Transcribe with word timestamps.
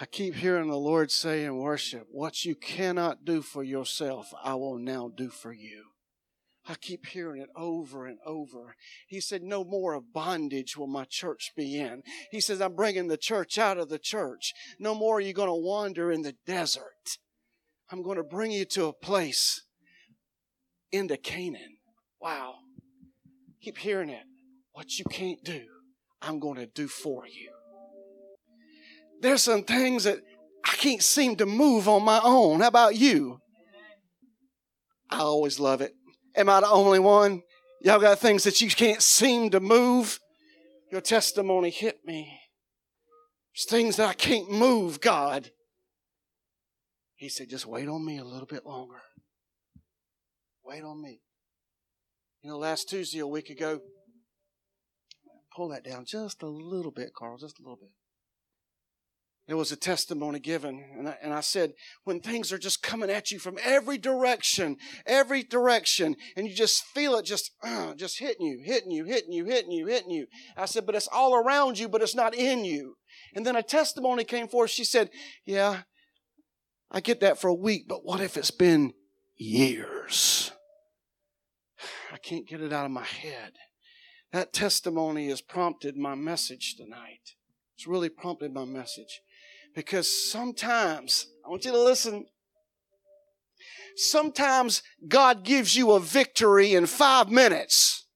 I 0.00 0.06
keep 0.06 0.34
hearing 0.34 0.68
the 0.68 0.76
Lord 0.76 1.12
say 1.12 1.44
in 1.44 1.56
worship, 1.56 2.08
What 2.10 2.44
you 2.44 2.56
cannot 2.56 3.24
do 3.24 3.42
for 3.42 3.62
yourself, 3.62 4.32
I 4.42 4.54
will 4.54 4.78
now 4.78 5.08
do 5.14 5.28
for 5.28 5.52
you. 5.52 5.84
I 6.66 6.74
keep 6.74 7.06
hearing 7.06 7.42
it 7.42 7.50
over 7.54 8.06
and 8.06 8.18
over. 8.24 8.74
He 9.06 9.20
said, 9.20 9.42
No 9.42 9.62
more 9.62 9.94
of 9.94 10.12
bondage 10.12 10.76
will 10.76 10.88
my 10.88 11.04
church 11.04 11.52
be 11.56 11.78
in. 11.78 12.02
He 12.30 12.40
says, 12.40 12.60
I'm 12.60 12.74
bringing 12.74 13.06
the 13.06 13.16
church 13.16 13.56
out 13.56 13.78
of 13.78 13.88
the 13.88 13.98
church. 13.98 14.52
No 14.80 14.94
more 14.94 15.18
are 15.18 15.20
you 15.20 15.32
going 15.32 15.48
to 15.48 15.54
wander 15.54 16.10
in 16.10 16.22
the 16.22 16.34
desert. 16.44 17.18
I'm 17.90 18.02
going 18.02 18.16
to 18.16 18.24
bring 18.24 18.50
you 18.50 18.64
to 18.64 18.86
a 18.86 18.92
place 18.92 19.62
into 20.90 21.16
Canaan. 21.16 21.76
Wow. 22.20 22.54
Keep 23.60 23.78
hearing 23.78 24.08
it. 24.08 24.24
What 24.72 24.98
you 24.98 25.04
can't 25.04 25.44
do, 25.44 25.62
I'm 26.20 26.40
going 26.40 26.56
to 26.56 26.66
do 26.66 26.88
for 26.88 27.26
you. 27.28 27.53
There's 29.24 29.42
some 29.42 29.62
things 29.62 30.04
that 30.04 30.18
I 30.66 30.72
can't 30.72 31.02
seem 31.02 31.36
to 31.36 31.46
move 31.46 31.88
on 31.88 32.04
my 32.04 32.20
own. 32.22 32.60
How 32.60 32.68
about 32.68 32.94
you? 32.94 33.40
I 35.08 35.20
always 35.20 35.58
love 35.58 35.80
it. 35.80 35.94
Am 36.36 36.50
I 36.50 36.60
the 36.60 36.68
only 36.68 36.98
one? 36.98 37.40
Y'all 37.80 37.98
got 37.98 38.18
things 38.18 38.44
that 38.44 38.60
you 38.60 38.68
can't 38.68 39.00
seem 39.00 39.48
to 39.48 39.60
move? 39.60 40.20
Your 40.92 41.00
testimony 41.00 41.70
hit 41.70 42.00
me. 42.04 42.38
There's 43.54 43.64
things 43.64 43.96
that 43.96 44.10
I 44.10 44.12
can't 44.12 44.50
move, 44.50 45.00
God. 45.00 45.50
He 47.14 47.30
said, 47.30 47.48
just 47.48 47.64
wait 47.64 47.88
on 47.88 48.04
me 48.04 48.18
a 48.18 48.24
little 48.24 48.46
bit 48.46 48.66
longer. 48.66 49.00
Wait 50.66 50.84
on 50.84 51.00
me. 51.00 51.22
You 52.42 52.50
know, 52.50 52.58
last 52.58 52.90
Tuesday, 52.90 53.20
a 53.20 53.26
week 53.26 53.48
ago, 53.48 53.80
pull 55.56 55.70
that 55.70 55.82
down 55.82 56.04
just 56.04 56.42
a 56.42 56.46
little 56.46 56.92
bit, 56.92 57.14
Carl, 57.16 57.38
just 57.38 57.58
a 57.58 57.62
little 57.62 57.78
bit 57.78 57.88
there 59.46 59.56
was 59.58 59.72
a 59.72 59.76
testimony 59.76 60.38
given, 60.38 60.82
and 60.96 61.06
I, 61.06 61.18
and 61.22 61.34
I 61.34 61.40
said, 61.40 61.74
when 62.04 62.20
things 62.20 62.50
are 62.50 62.58
just 62.58 62.82
coming 62.82 63.10
at 63.10 63.30
you 63.30 63.38
from 63.38 63.58
every 63.62 63.98
direction, 63.98 64.78
every 65.04 65.42
direction, 65.42 66.16
and 66.34 66.48
you 66.48 66.54
just 66.54 66.82
feel 66.82 67.16
it 67.16 67.26
just, 67.26 67.50
uh, 67.62 67.94
just 67.94 68.18
hitting 68.18 68.46
you, 68.46 68.60
hitting 68.64 68.90
you, 68.90 69.04
hitting 69.04 69.32
you, 69.32 69.44
hitting 69.44 69.70
you, 69.72 69.86
hitting 69.86 70.10
you. 70.10 70.26
I 70.56 70.64
said, 70.64 70.86
but 70.86 70.94
it's 70.94 71.08
all 71.12 71.34
around 71.34 71.78
you, 71.78 71.90
but 71.90 72.00
it's 72.00 72.14
not 72.14 72.34
in 72.34 72.64
you. 72.64 72.96
And 73.34 73.44
then 73.44 73.54
a 73.54 73.62
testimony 73.62 74.24
came 74.24 74.48
forth. 74.48 74.70
She 74.70 74.84
said, 74.84 75.10
yeah, 75.44 75.82
I 76.90 77.00
get 77.00 77.20
that 77.20 77.38
for 77.38 77.48
a 77.48 77.54
week, 77.54 77.86
but 77.86 78.04
what 78.04 78.20
if 78.20 78.38
it's 78.38 78.50
been 78.50 78.94
years? 79.36 80.52
I 82.12 82.16
can't 82.16 82.48
get 82.48 82.62
it 82.62 82.72
out 82.72 82.86
of 82.86 82.92
my 82.92 83.04
head. 83.04 83.52
That 84.32 84.54
testimony 84.54 85.28
has 85.28 85.42
prompted 85.42 85.98
my 85.98 86.14
message 86.14 86.76
tonight. 86.76 87.34
It's 87.76 87.86
really 87.86 88.08
prompted 88.08 88.54
my 88.54 88.64
message. 88.64 89.20
Because 89.74 90.30
sometimes, 90.30 91.26
I 91.44 91.50
want 91.50 91.64
you 91.64 91.72
to 91.72 91.82
listen. 91.82 92.26
Sometimes 93.96 94.82
God 95.06 95.44
gives 95.44 95.74
you 95.74 95.92
a 95.92 96.00
victory 96.00 96.74
in 96.74 96.86
five 96.86 97.30
minutes. 97.30 98.06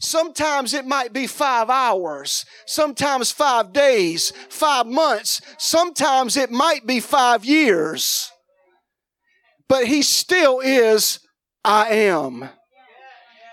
Sometimes 0.00 0.72
it 0.72 0.86
might 0.86 1.12
be 1.12 1.26
five 1.26 1.68
hours, 1.68 2.46
sometimes 2.66 3.30
five 3.30 3.74
days, 3.74 4.32
five 4.48 4.86
months, 4.86 5.42
sometimes 5.58 6.38
it 6.38 6.50
might 6.50 6.86
be 6.86 7.00
five 7.00 7.44
years. 7.44 8.30
But 9.68 9.86
He 9.86 10.00
still 10.00 10.60
is, 10.60 11.20
I 11.62 11.90
am. 11.90 12.48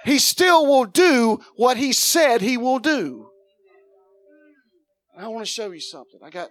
He 0.05 0.19
still 0.19 0.65
will 0.65 0.85
do 0.85 1.41
what 1.57 1.75
He 1.75 1.91
said 1.91 2.39
He 2.39 2.55
will 2.55 2.79
do. 2.79 3.27
I 5.19 5.27
want 5.27 5.45
to 5.45 5.51
show 5.51 5.69
you 5.71 5.81
something. 5.81 6.21
I 6.23 6.29
got 6.29 6.49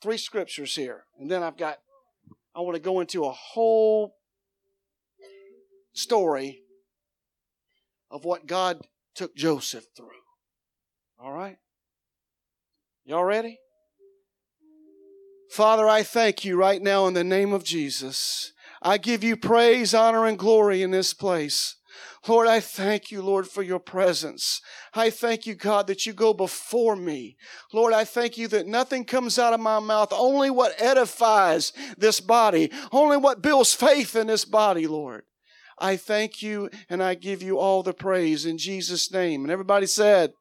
three 0.00 0.18
scriptures 0.18 0.74
here. 0.74 1.04
And 1.18 1.30
then 1.30 1.42
I've 1.42 1.56
got, 1.56 1.78
I 2.54 2.60
want 2.60 2.76
to 2.76 2.82
go 2.82 3.00
into 3.00 3.24
a 3.24 3.32
whole 3.32 4.14
story 5.92 6.62
of 8.10 8.24
what 8.24 8.46
God 8.46 8.86
took 9.14 9.34
Joseph 9.36 9.86
through. 9.96 10.08
All 11.18 11.32
right? 11.32 11.56
Y'all 13.04 13.24
ready? 13.24 13.58
Father, 15.50 15.88
I 15.88 16.02
thank 16.02 16.44
you 16.44 16.56
right 16.56 16.80
now 16.80 17.06
in 17.06 17.14
the 17.14 17.24
name 17.24 17.52
of 17.52 17.64
Jesus. 17.64 18.52
I 18.82 18.98
give 18.98 19.24
you 19.24 19.36
praise, 19.36 19.94
honor, 19.94 20.26
and 20.26 20.38
glory 20.38 20.82
in 20.82 20.90
this 20.90 21.14
place. 21.14 21.76
Lord, 22.26 22.48
I 22.48 22.60
thank 22.60 23.10
you, 23.10 23.22
Lord, 23.22 23.46
for 23.46 23.62
your 23.62 23.78
presence. 23.78 24.60
I 24.94 25.10
thank 25.10 25.46
you, 25.46 25.54
God, 25.54 25.86
that 25.86 26.06
you 26.06 26.12
go 26.12 26.34
before 26.34 26.96
me. 26.96 27.36
Lord, 27.72 27.92
I 27.92 28.04
thank 28.04 28.36
you 28.36 28.48
that 28.48 28.66
nothing 28.66 29.04
comes 29.04 29.38
out 29.38 29.54
of 29.54 29.60
my 29.60 29.78
mouth, 29.78 30.12
only 30.12 30.50
what 30.50 30.80
edifies 30.80 31.72
this 31.96 32.20
body, 32.20 32.70
only 32.92 33.16
what 33.16 33.42
builds 33.42 33.74
faith 33.74 34.16
in 34.16 34.26
this 34.26 34.44
body, 34.44 34.86
Lord. 34.86 35.24
I 35.78 35.96
thank 35.96 36.42
you 36.42 36.70
and 36.88 37.02
I 37.02 37.14
give 37.14 37.42
you 37.42 37.58
all 37.58 37.82
the 37.82 37.92
praise 37.92 38.44
in 38.46 38.58
Jesus' 38.58 39.12
name. 39.12 39.42
And 39.42 39.50
everybody 39.50 39.86
said, 39.86 40.32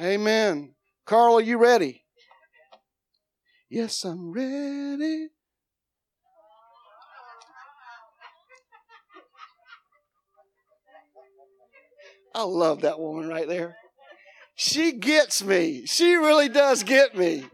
Amen. 0.00 0.20
Amen. 0.20 0.74
Carl, 1.06 1.36
are 1.36 1.40
you 1.40 1.58
ready? 1.58 2.04
Yes, 3.68 4.04
I'm 4.04 4.32
ready. 4.32 5.28
I 12.34 12.42
love 12.42 12.80
that 12.80 12.98
woman 12.98 13.28
right 13.28 13.46
there. 13.46 13.76
She 14.56 14.92
gets 14.92 15.42
me. 15.42 15.86
She 15.86 16.14
really 16.14 16.48
does 16.48 16.82
get 16.82 17.16
me. 17.16 17.44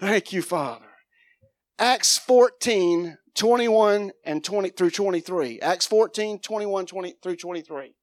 Thank 0.00 0.32
you, 0.32 0.42
Father. 0.42 0.86
Acts 1.78 2.18
14, 2.18 3.18
21 3.34 4.12
and 4.24 4.42
20 4.42 4.70
through 4.70 4.90
23. 4.90 5.60
Acts 5.60 5.86
14, 5.86 6.38
21 6.38 6.86
20 6.86 7.14
through 7.22 7.36
23. 7.36 7.94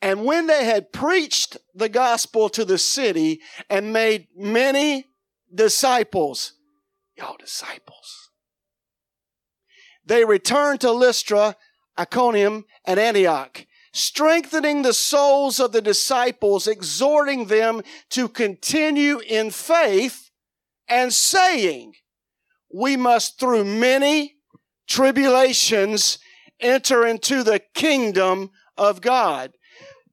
And 0.00 0.24
when 0.24 0.46
they 0.46 0.64
had 0.66 0.92
preached 0.92 1.56
the 1.74 1.88
gospel 1.88 2.50
to 2.50 2.64
the 2.66 2.76
city 2.76 3.40
and 3.70 3.92
made 3.92 4.28
many 4.36 5.06
disciples, 5.54 6.52
y'all 7.16 7.36
disciples 7.38 8.23
they 10.06 10.24
returned 10.24 10.80
to 10.82 10.92
Lystra, 10.92 11.56
Iconium, 11.98 12.64
and 12.84 12.98
Antioch, 12.98 13.66
strengthening 13.92 14.82
the 14.82 14.92
souls 14.92 15.60
of 15.60 15.72
the 15.72 15.80
disciples, 15.80 16.66
exhorting 16.66 17.46
them 17.46 17.82
to 18.10 18.28
continue 18.28 19.20
in 19.20 19.50
faith, 19.50 20.30
and 20.88 21.12
saying, 21.12 21.94
We 22.72 22.96
must 22.96 23.38
through 23.38 23.64
many 23.64 24.36
tribulations 24.86 26.18
enter 26.60 27.06
into 27.06 27.42
the 27.42 27.60
kingdom 27.74 28.50
of 28.76 29.00
God. 29.00 29.52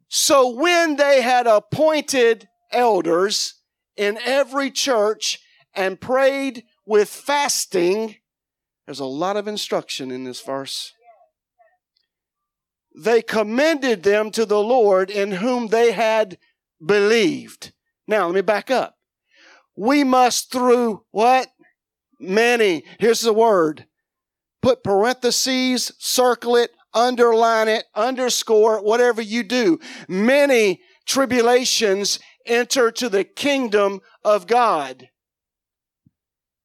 So 0.08 0.50
when 0.50 0.97
they 0.97 1.22
had 1.22 1.47
appointed 1.47 2.47
elders 2.72 3.56
in 3.96 4.18
every 4.23 4.72
church 4.72 5.40
and 5.73 6.00
prayed 6.00 6.63
with 6.85 7.09
fasting, 7.09 8.16
there's 8.85 8.99
a 8.99 9.05
lot 9.05 9.37
of 9.37 9.47
instruction 9.47 10.11
in 10.11 10.23
this 10.23 10.41
verse. 10.41 10.93
They 12.95 13.21
commended 13.21 14.03
them 14.03 14.31
to 14.31 14.45
the 14.45 14.59
Lord 14.59 15.09
in 15.09 15.31
whom 15.31 15.67
they 15.67 15.91
had 15.91 16.37
believed. 16.85 17.71
Now, 18.07 18.25
let 18.25 18.35
me 18.35 18.41
back 18.41 18.69
up. 18.69 18.97
We 19.77 20.03
must 20.03 20.51
through 20.51 21.03
what? 21.11 21.47
Many. 22.19 22.83
Here's 22.99 23.21
the 23.21 23.33
word. 23.33 23.85
Put 24.61 24.83
parentheses, 24.83 25.91
circle 25.97 26.55
it, 26.55 26.71
underline 26.93 27.67
it, 27.67 27.85
underscore 27.95 28.83
whatever 28.83 29.21
you 29.21 29.43
do. 29.43 29.79
Many 30.07 30.81
tribulations 31.05 32.19
enter 32.45 32.91
to 32.91 33.09
the 33.09 33.23
kingdom 33.23 34.01
of 34.23 34.47
God. 34.47 35.09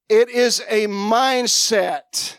It 0.09 0.29
is 0.29 0.63
a 0.69 0.87
mindset. 0.87 2.37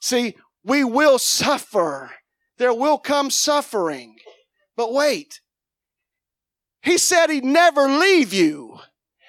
See, 0.00 0.36
we 0.64 0.84
will 0.84 1.18
suffer. 1.18 2.10
There 2.58 2.74
will 2.74 2.98
come 2.98 3.30
suffering. 3.30 4.16
But 4.76 4.92
wait. 4.92 5.40
He 6.82 6.98
said 6.98 7.28
he'd 7.28 7.44
never 7.44 7.88
leave 7.88 8.32
you 8.32 8.80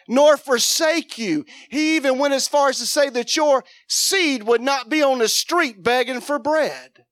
nor 0.07 0.35
forsake 0.35 1.17
you. 1.17 1.45
He 1.69 1.95
even 1.95 2.17
went 2.17 2.33
as 2.33 2.47
far 2.47 2.67
as 2.67 2.79
to 2.79 2.85
say 2.85 3.09
that 3.09 3.37
your 3.37 3.63
seed 3.87 4.43
would 4.43 4.61
not 4.61 4.89
be 4.89 5.01
on 5.01 5.19
the 5.19 5.29
street 5.29 5.81
begging 5.81 6.19
for 6.19 6.37
bread. 6.37 7.05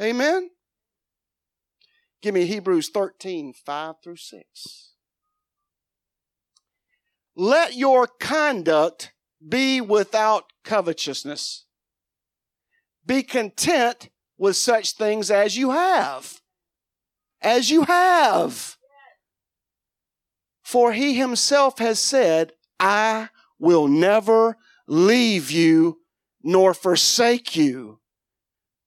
Amen? 0.00 0.50
Give 2.20 2.34
me 2.34 2.46
Hebrews 2.46 2.88
13, 2.88 3.52
5 3.52 3.94
through 4.02 4.16
6. 4.16 4.93
Let 7.36 7.74
your 7.74 8.06
conduct 8.06 9.12
be 9.46 9.80
without 9.80 10.52
covetousness. 10.64 11.64
Be 13.04 13.22
content 13.22 14.08
with 14.38 14.56
such 14.56 14.92
things 14.92 15.30
as 15.30 15.56
you 15.56 15.70
have. 15.70 16.40
As 17.42 17.70
you 17.70 17.82
have. 17.82 18.76
For 20.62 20.92
he 20.92 21.14
himself 21.14 21.78
has 21.78 21.98
said, 21.98 22.52
I 22.80 23.28
will 23.58 23.86
never 23.88 24.56
leave 24.86 25.50
you 25.50 25.98
nor 26.42 26.74
forsake 26.74 27.56
you. 27.56 28.00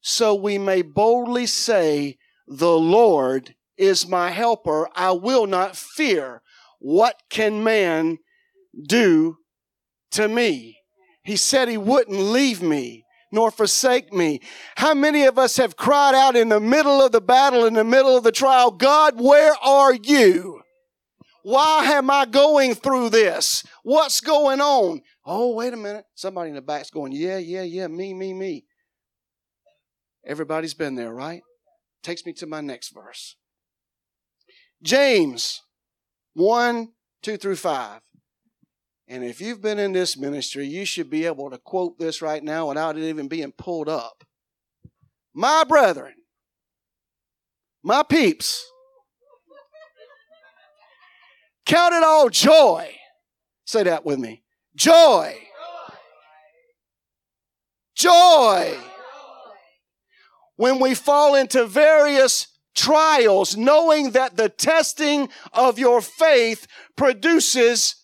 So 0.01 0.33
we 0.33 0.57
may 0.57 0.81
boldly 0.81 1.45
say, 1.45 2.17
the 2.47 2.77
Lord 2.77 3.55
is 3.77 4.07
my 4.07 4.31
helper. 4.31 4.89
I 4.95 5.11
will 5.11 5.47
not 5.47 5.75
fear. 5.75 6.41
What 6.79 7.21
can 7.29 7.63
man 7.63 8.19
do 8.81 9.37
to 10.11 10.27
me? 10.27 10.77
He 11.23 11.35
said 11.35 11.67
he 11.67 11.77
wouldn't 11.77 12.17
leave 12.17 12.61
me 12.61 13.05
nor 13.31 13.51
forsake 13.51 14.13
me. 14.13 14.39
How 14.77 14.93
many 14.93 15.25
of 15.25 15.37
us 15.37 15.57
have 15.57 15.75
cried 15.75 16.15
out 16.15 16.35
in 16.35 16.49
the 16.49 16.59
middle 16.59 17.01
of 17.01 17.11
the 17.11 17.21
battle, 17.21 17.65
in 17.65 17.73
the 17.73 17.83
middle 17.83 18.15
of 18.15 18.23
the 18.23 18.31
trial, 18.31 18.71
God, 18.71 19.19
where 19.19 19.53
are 19.61 19.93
you? 19.93 20.61
Why 21.43 21.85
am 21.85 22.09
I 22.09 22.25
going 22.25 22.75
through 22.75 23.09
this? 23.09 23.63
What's 23.83 24.21
going 24.21 24.59
on? 24.59 25.01
Oh, 25.25 25.53
wait 25.53 25.73
a 25.73 25.77
minute. 25.77 26.05
Somebody 26.15 26.49
in 26.49 26.55
the 26.55 26.61
back's 26.61 26.89
going, 26.89 27.11
yeah, 27.11 27.37
yeah, 27.37 27.63
yeah, 27.63 27.87
me, 27.87 28.13
me, 28.13 28.33
me. 28.33 28.65
Everybody's 30.25 30.73
been 30.73 30.95
there, 30.95 31.13
right? 31.13 31.41
Takes 32.03 32.25
me 32.25 32.33
to 32.33 32.47
my 32.47 32.61
next 32.61 32.93
verse. 32.93 33.37
James 34.83 35.61
1, 36.33 36.89
2 37.23 37.37
through 37.37 37.55
5. 37.55 38.01
And 39.07 39.23
if 39.23 39.39
you've 39.39 39.61
been 39.61 39.79
in 39.79 39.93
this 39.93 40.17
ministry, 40.17 40.67
you 40.67 40.83
should 40.83 41.09
be 41.09 41.25
able 41.25 41.49
to 41.49 41.57
quote 41.57 41.97
this 41.97 42.21
right 42.21 42.43
now 42.43 42.67
without 42.67 42.97
it 42.97 43.03
even 43.03 43.27
being 43.27 43.53
pulled 43.53 43.87
up. 43.87 44.23
My 45.33 45.63
brethren, 45.63 46.15
my 47.83 48.03
peeps, 48.03 48.65
count 51.65 51.93
it 51.93 52.03
all 52.03 52.29
joy. 52.29 52.93
Say 53.65 53.83
that 53.83 54.05
with 54.05 54.19
me. 54.19 54.43
Joy. 54.75 55.35
Joy. 57.95 58.77
When 60.55 60.79
we 60.79 60.95
fall 60.95 61.35
into 61.35 61.65
various 61.65 62.47
trials, 62.75 63.55
knowing 63.55 64.11
that 64.11 64.37
the 64.37 64.49
testing 64.49 65.29
of 65.53 65.79
your 65.79 66.01
faith 66.01 66.67
produces 66.95 67.96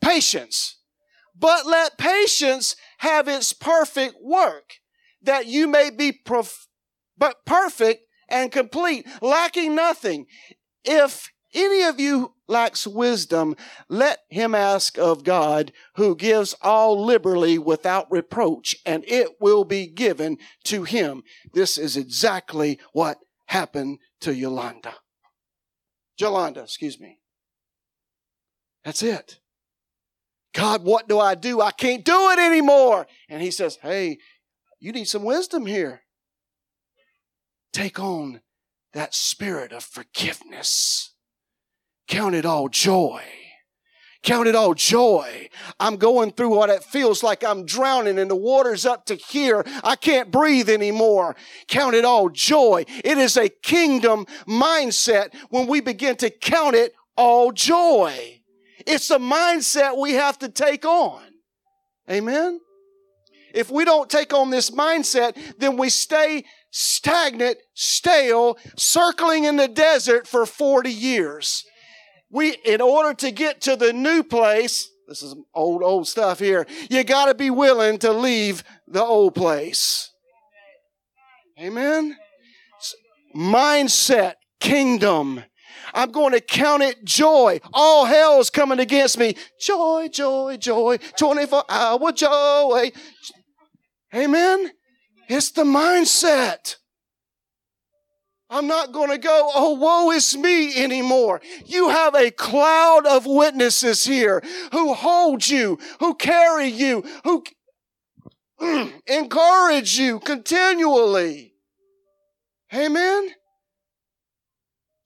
patience. 0.00 0.78
But 1.38 1.66
let 1.66 1.98
patience 1.98 2.76
have 2.98 3.28
its 3.28 3.52
perfect 3.52 4.16
work, 4.22 4.74
that 5.22 5.46
you 5.46 5.66
may 5.66 5.90
be 5.90 6.12
prof- 6.12 6.66
but 7.18 7.44
perfect 7.44 8.02
and 8.28 8.50
complete, 8.50 9.06
lacking 9.20 9.74
nothing. 9.74 10.26
If 10.84 11.30
any 11.54 11.82
of 11.82 12.00
you 12.00 12.34
lacks 12.48 12.86
wisdom, 12.86 13.56
let 13.88 14.20
him 14.28 14.54
ask 14.54 14.98
of 14.98 15.24
God, 15.24 15.72
who 15.96 16.16
gives 16.16 16.54
all 16.62 17.04
liberally 17.04 17.58
without 17.58 18.10
reproach, 18.10 18.76
and 18.84 19.04
it 19.06 19.40
will 19.40 19.64
be 19.64 19.86
given 19.86 20.38
to 20.64 20.84
him. 20.84 21.22
This 21.52 21.76
is 21.78 21.96
exactly 21.96 22.78
what 22.92 23.18
happened 23.46 23.98
to 24.20 24.34
Yolanda. 24.34 24.94
Yolanda, 26.18 26.62
excuse 26.62 26.98
me. 26.98 27.18
That's 28.84 29.02
it. 29.02 29.38
God, 30.56 30.84
what 30.84 31.06
do 31.06 31.20
I 31.20 31.34
do? 31.34 31.60
I 31.60 31.70
can't 31.70 32.02
do 32.02 32.30
it 32.30 32.38
anymore. 32.38 33.06
And 33.28 33.42
he 33.42 33.50
says, 33.50 33.78
Hey, 33.82 34.16
you 34.80 34.90
need 34.90 35.04
some 35.04 35.22
wisdom 35.22 35.66
here. 35.66 36.00
Take 37.74 38.00
on 38.00 38.40
that 38.94 39.14
spirit 39.14 39.70
of 39.72 39.84
forgiveness. 39.84 41.12
Count 42.08 42.34
it 42.34 42.46
all 42.46 42.70
joy. 42.70 43.22
Count 44.22 44.48
it 44.48 44.54
all 44.54 44.72
joy. 44.72 45.50
I'm 45.78 45.98
going 45.98 46.30
through 46.30 46.56
what 46.56 46.70
it 46.70 46.82
feels 46.82 47.22
like 47.22 47.44
I'm 47.44 47.66
drowning 47.66 48.18
and 48.18 48.30
the 48.30 48.34
water's 48.34 48.86
up 48.86 49.04
to 49.06 49.14
here. 49.14 49.62
I 49.84 49.94
can't 49.94 50.30
breathe 50.30 50.70
anymore. 50.70 51.36
Count 51.68 51.94
it 51.94 52.06
all 52.06 52.30
joy. 52.30 52.86
It 52.88 53.18
is 53.18 53.36
a 53.36 53.50
kingdom 53.50 54.24
mindset 54.48 55.34
when 55.50 55.66
we 55.66 55.82
begin 55.82 56.16
to 56.16 56.30
count 56.30 56.74
it 56.74 56.94
all 57.14 57.52
joy. 57.52 58.40
It's 58.86 59.10
a 59.10 59.18
mindset 59.18 59.98
we 59.98 60.12
have 60.12 60.38
to 60.38 60.48
take 60.48 60.84
on. 60.84 61.22
Amen? 62.10 62.60
If 63.52 63.70
we 63.70 63.84
don't 63.84 64.08
take 64.08 64.32
on 64.32 64.50
this 64.50 64.70
mindset, 64.70 65.36
then 65.58 65.76
we 65.76 65.88
stay 65.88 66.44
stagnant, 66.70 67.56
stale, 67.74 68.58
circling 68.76 69.44
in 69.44 69.56
the 69.56 69.66
desert 69.66 70.26
for 70.26 70.44
40 70.44 70.90
years. 70.90 71.64
We, 72.30 72.56
in 72.64 72.80
order 72.80 73.14
to 73.14 73.30
get 73.30 73.62
to 73.62 73.76
the 73.76 73.92
new 73.92 74.22
place, 74.22 74.90
this 75.08 75.22
is 75.22 75.34
old, 75.54 75.82
old 75.82 76.06
stuff 76.06 76.38
here, 76.38 76.66
you 76.90 77.02
gotta 77.02 77.34
be 77.34 77.50
willing 77.50 77.98
to 78.00 78.12
leave 78.12 78.62
the 78.86 79.02
old 79.02 79.34
place. 79.34 80.10
Amen? 81.58 82.16
Mindset, 83.34 84.34
kingdom, 84.60 85.42
I'm 85.96 86.12
going 86.12 86.32
to 86.32 86.42
count 86.42 86.82
it 86.82 87.02
joy. 87.04 87.58
All 87.72 88.04
hell's 88.04 88.50
coming 88.50 88.78
against 88.78 89.18
me. 89.18 89.34
Joy, 89.58 90.08
joy, 90.12 90.58
joy, 90.58 90.98
24 91.18 91.64
hour 91.70 92.12
joy. 92.12 92.92
Amen. 94.14 94.70
It's 95.26 95.50
the 95.52 95.64
mindset. 95.64 96.76
I'm 98.50 98.66
not 98.66 98.92
going 98.92 99.10
to 99.10 99.18
go, 99.18 99.50
oh, 99.54 99.72
woe 99.72 100.10
is 100.12 100.36
me 100.36 100.76
anymore. 100.84 101.40
You 101.64 101.88
have 101.88 102.14
a 102.14 102.30
cloud 102.30 103.06
of 103.06 103.24
witnesses 103.24 104.04
here 104.04 104.42
who 104.72 104.92
hold 104.92 105.48
you, 105.48 105.78
who 105.98 106.14
carry 106.14 106.68
you, 106.68 107.04
who 107.24 107.42
encourage 109.06 109.98
you 109.98 110.20
continually. 110.20 111.54
Amen. 112.74 113.30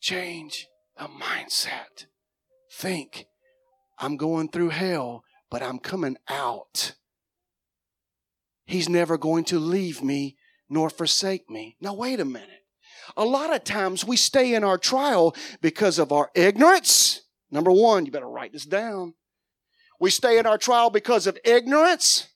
Change 0.00 0.66
a 1.00 1.08
mindset. 1.08 2.06
Think, 2.70 3.26
I'm 3.98 4.16
going 4.16 4.48
through 4.48 4.68
hell, 4.68 5.24
but 5.50 5.62
I'm 5.62 5.78
coming 5.78 6.16
out. 6.28 6.94
He's 8.66 8.88
never 8.88 9.18
going 9.18 9.44
to 9.44 9.58
leave 9.58 10.02
me 10.02 10.36
nor 10.68 10.90
forsake 10.90 11.50
me. 11.50 11.76
Now, 11.80 11.94
wait 11.94 12.20
a 12.20 12.24
minute. 12.24 12.48
A 13.16 13.24
lot 13.24 13.52
of 13.52 13.64
times 13.64 14.04
we 14.04 14.16
stay 14.16 14.54
in 14.54 14.62
our 14.62 14.78
trial 14.78 15.34
because 15.60 15.98
of 15.98 16.12
our 16.12 16.30
ignorance. 16.34 17.22
Number 17.50 17.72
one, 17.72 18.06
you 18.06 18.12
better 18.12 18.28
write 18.28 18.52
this 18.52 18.66
down. 18.66 19.14
We 19.98 20.10
stay 20.10 20.38
in 20.38 20.46
our 20.46 20.58
trial 20.58 20.90
because 20.90 21.26
of 21.26 21.36
ignorance, 21.44 22.28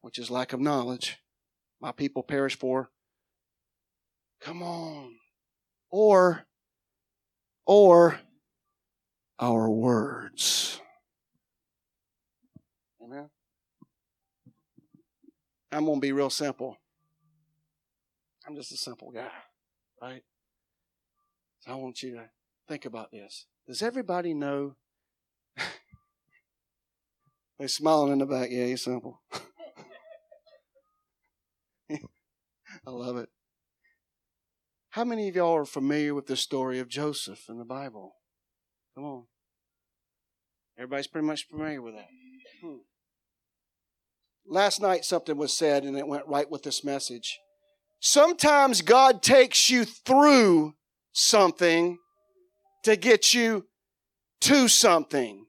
which 0.00 0.18
is 0.18 0.30
lack 0.30 0.52
of 0.52 0.60
knowledge. 0.60 1.18
My 1.80 1.92
people 1.92 2.22
perish 2.22 2.58
for. 2.58 2.90
Come 4.40 4.62
on. 4.62 5.14
Or 5.90 6.46
or 7.66 8.20
our 9.38 9.70
words. 9.70 10.80
Amen. 13.02 13.28
I'm 15.72 15.84
going 15.84 15.96
to 15.96 16.00
be 16.00 16.12
real 16.12 16.30
simple. 16.30 16.76
I'm 18.46 18.54
just 18.54 18.72
a 18.72 18.76
simple 18.76 19.10
guy, 19.10 19.30
right? 20.00 20.22
So 21.60 21.72
I 21.72 21.74
want 21.76 22.02
you 22.02 22.14
to 22.14 22.24
think 22.68 22.84
about 22.84 23.10
this. 23.10 23.46
Does 23.66 23.82
everybody 23.82 24.34
know? 24.34 24.76
They're 27.58 27.68
smiling 27.68 28.12
in 28.12 28.18
the 28.18 28.26
back. 28.26 28.50
Yeah, 28.50 28.66
he's 28.66 28.82
simple. 28.82 29.20
I 32.86 32.90
love 32.90 33.16
it. 33.16 33.28
How 34.94 35.02
many 35.02 35.26
of 35.26 35.34
y'all 35.34 35.56
are 35.56 35.64
familiar 35.64 36.14
with 36.14 36.28
the 36.28 36.36
story 36.36 36.78
of 36.78 36.86
Joseph 36.86 37.48
in 37.48 37.58
the 37.58 37.64
Bible? 37.64 38.14
Come 38.94 39.04
on. 39.04 39.24
Everybody's 40.78 41.08
pretty 41.08 41.26
much 41.26 41.48
familiar 41.48 41.82
with 41.82 41.96
that. 41.96 42.06
Hmm. 42.62 42.76
Last 44.46 44.80
night, 44.80 45.04
something 45.04 45.36
was 45.36 45.52
said, 45.52 45.82
and 45.82 45.98
it 45.98 46.06
went 46.06 46.28
right 46.28 46.48
with 46.48 46.62
this 46.62 46.84
message. 46.84 47.40
Sometimes 47.98 48.82
God 48.82 49.20
takes 49.20 49.68
you 49.68 49.84
through 49.84 50.74
something 51.10 51.98
to 52.84 52.94
get 52.94 53.34
you 53.34 53.66
to 54.42 54.68
something. 54.68 55.46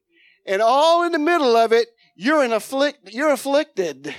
And 0.48 0.60
all 0.60 1.04
in 1.04 1.12
the 1.12 1.20
middle 1.20 1.56
of 1.56 1.72
it, 1.72 1.90
you're, 2.16 2.44
in 2.44 2.52
afflict, 2.52 3.14
you're 3.14 3.34
afflicted. 3.34 4.12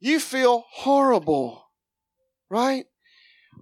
You 0.00 0.18
feel 0.18 0.64
horrible, 0.68 1.64
right? 2.50 2.86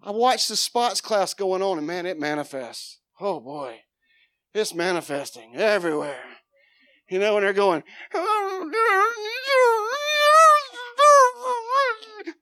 I 0.03 0.11
watched 0.11 0.49
the 0.49 0.57
spots 0.57 1.01
class 1.01 1.35
going 1.35 1.63
on, 1.63 1.79
and 1.79 1.87
man, 1.87 2.07
it 2.07 2.19
manifests. 2.19 2.99
Oh 3.21 3.41
boy, 3.41 3.81
it's 4.55 4.75
manifesting 4.75 5.57
everywhere. 5.57 6.25
You 7.09 7.19
know, 7.19 7.37
and 7.37 7.45
they're 7.45 7.53
going, 7.53 7.83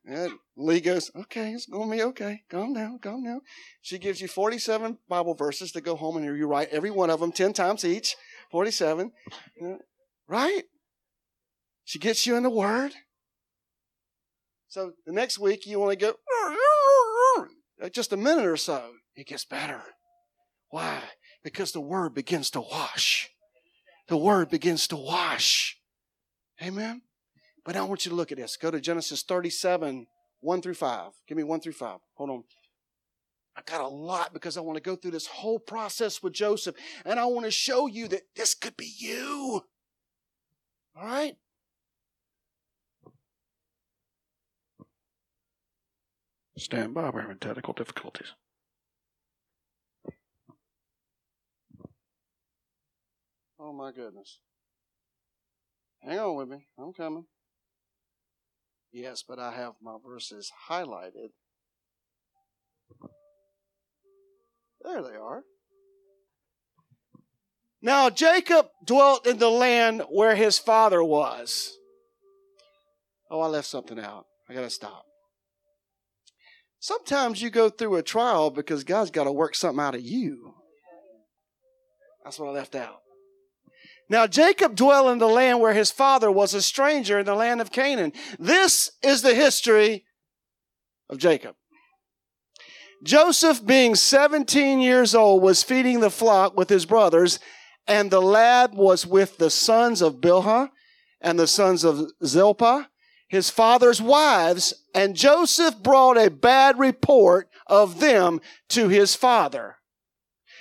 And 0.09 0.33
Lee 0.57 0.81
goes, 0.81 1.11
okay, 1.15 1.53
it's 1.53 1.67
going 1.67 1.91
to 1.91 1.97
be 1.97 2.03
okay. 2.03 2.43
Calm 2.51 2.73
down, 2.73 2.99
calm 2.99 3.25
down. 3.25 3.43
She 3.83 3.99
gives 3.99 4.23
you 4.23 4.29
47 4.29 4.99
Bible 5.07 5.35
verses 5.35 5.71
to 5.73 5.83
go 5.83 5.97
home 5.97 6.17
and 6.17 6.25
you 6.25 6.47
write 6.47 6.69
every 6.71 6.91
one 6.91 7.11
of 7.11 7.21
them 7.21 7.31
10 7.31 7.53
times 7.53 7.85
each. 7.85 8.17
47. 8.51 9.13
Right? 10.27 10.63
She 11.85 11.99
gets 11.99 12.27
you 12.27 12.37
in 12.37 12.43
the 12.43 12.51
Word. 12.51 12.93
So 14.69 14.93
the 15.05 15.13
next 15.13 15.39
week 15.39 15.67
you 15.67 15.81
only 15.83 15.97
go 15.97 16.15
Uh, 17.83 17.89
just 17.89 18.13
a 18.13 18.17
minute 18.17 18.47
or 18.47 18.57
so. 18.57 18.93
It 19.15 19.27
gets 19.27 19.45
better. 19.45 19.83
Why? 20.71 21.01
Because 21.43 21.73
the 21.73 21.81
Word 21.81 22.15
begins 22.15 22.51
to 22.51 22.61
wash. 22.61 23.31
The 24.09 24.17
Word 24.17 24.51
begins 24.51 24.87
to 24.89 24.97
wash. 24.97 25.79
Amen? 26.63 27.03
But 27.65 27.77
I 27.77 27.83
want 27.83 28.05
you 28.05 28.11
to 28.11 28.17
look 28.17 28.33
at 28.33 28.39
this. 28.39 28.57
Go 28.57 28.71
to 28.71 28.81
Genesis 28.81 29.23
37, 29.23 30.07
1 30.41 30.63
through 30.63 30.75
5. 30.75 31.13
Give 31.27 31.37
me 31.37 31.45
1 31.45 31.61
through 31.61 31.73
5. 31.73 31.99
Hold 32.15 32.31
on. 32.31 32.45
I 33.57 33.63
got 33.67 33.81
a 33.81 33.89
lot 33.89 34.33
because 34.33 34.57
I 34.57 34.61
want 34.61 34.77
to 34.77 34.83
go 34.83 34.95
through 34.95 35.11
this 35.11 35.27
whole 35.27 35.59
process 35.59 36.23
with 36.23 36.33
Joseph 36.33 36.77
and 37.05 37.19
I 37.19 37.25
want 37.27 37.45
to 37.45 37.51
show 37.51 37.89
you 37.89 38.07
that 38.09 38.23
this 38.37 38.55
could 38.55 38.77
be 38.77 38.93
you. 38.99 39.65
All 40.97 41.05
right? 41.05 41.37
Stand 46.59 46.93
by, 46.93 47.09
we're 47.11 47.21
having 47.21 47.39
technical 47.39 47.73
difficulties. 47.73 48.33
Oh 53.61 53.73
my 53.73 53.93
goodness. 53.93 54.41
Hang 56.03 56.19
on 56.19 56.37
with 56.37 56.49
me. 56.49 56.67
I'm 56.77 56.93
coming. 56.93 57.27
Yes, 58.93 59.23
but 59.27 59.39
I 59.39 59.53
have 59.53 59.75
my 59.81 59.99
verses 60.05 60.51
highlighted. 60.69 61.31
There 64.83 65.03
they 65.03 65.17
are. 65.17 65.45
Now 67.81 68.11
Jacob 68.11 68.67
dwelt 68.85 69.29
in 69.29 69.39
the 69.39 69.51
land 69.51 70.03
where 70.11 70.35
his 70.35 70.59
father 70.59 71.05
was. 71.05 71.77
Oh, 73.31 73.41
I 73.41 73.47
left 73.47 73.69
something 73.69 74.01
out. 74.01 74.27
I 74.49 74.55
got 74.55 74.63
to 74.63 74.71
stop. 74.71 75.08
Sometimes 76.81 77.43
you 77.43 77.51
go 77.51 77.69
through 77.69 77.97
a 77.97 78.03
trial 78.03 78.51
because 78.51 78.85
God's 78.85 79.11
got 79.11 79.25
to 79.25 79.33
work 79.33 79.55
something 79.55 79.83
out 79.83 79.95
of 79.95 80.01
you. 80.01 80.55
That's 82.25 82.39
what 82.39 82.49
I 82.49 82.53
left 82.53 82.75
out. 82.75 83.01
Now 84.11 84.27
Jacob 84.27 84.75
dwelt 84.75 85.11
in 85.11 85.19
the 85.19 85.29
land 85.29 85.61
where 85.61 85.75
his 85.75 85.91
father 85.91 86.31
was 86.31 86.55
a 86.55 86.63
stranger 86.63 87.19
in 87.19 87.27
the 87.27 87.35
land 87.35 87.61
of 87.61 87.73
Canaan. 87.73 88.13
This 88.39 88.91
is 89.03 89.23
the 89.23 89.35
history 89.35 90.05
of 91.11 91.19
Jacob. 91.19 91.57
Joseph, 93.05 93.65
being 93.65 93.95
17 93.95 94.81
years 94.81 95.15
old, 95.15 95.43
was 95.43 95.63
feeding 95.63 96.01
the 96.01 96.11
flock 96.11 96.57
with 96.57 96.69
his 96.69 96.85
brothers, 96.85 97.39
and 97.87 98.11
the 98.11 98.21
lad 98.21 98.75
was 98.75 99.07
with 99.07 99.39
the 99.39 99.51
sons 99.51 100.03
of 100.03 100.17
Bilhah 100.17 100.71
and 101.21 101.39
the 101.39 101.47
sons 101.47 101.85
of 101.85 102.11
Zilpah, 102.25 102.89
his 103.29 103.51
father's 103.51 104.01
wives, 104.01 104.75
and 104.95 105.15
Joseph 105.15 105.83
brought 105.83 106.17
a 106.17 106.31
bad 106.31 106.79
report 106.79 107.49
of 107.67 108.01
them 108.01 108.41
to 108.71 108.89
his 108.89 109.15
father. 109.15 109.77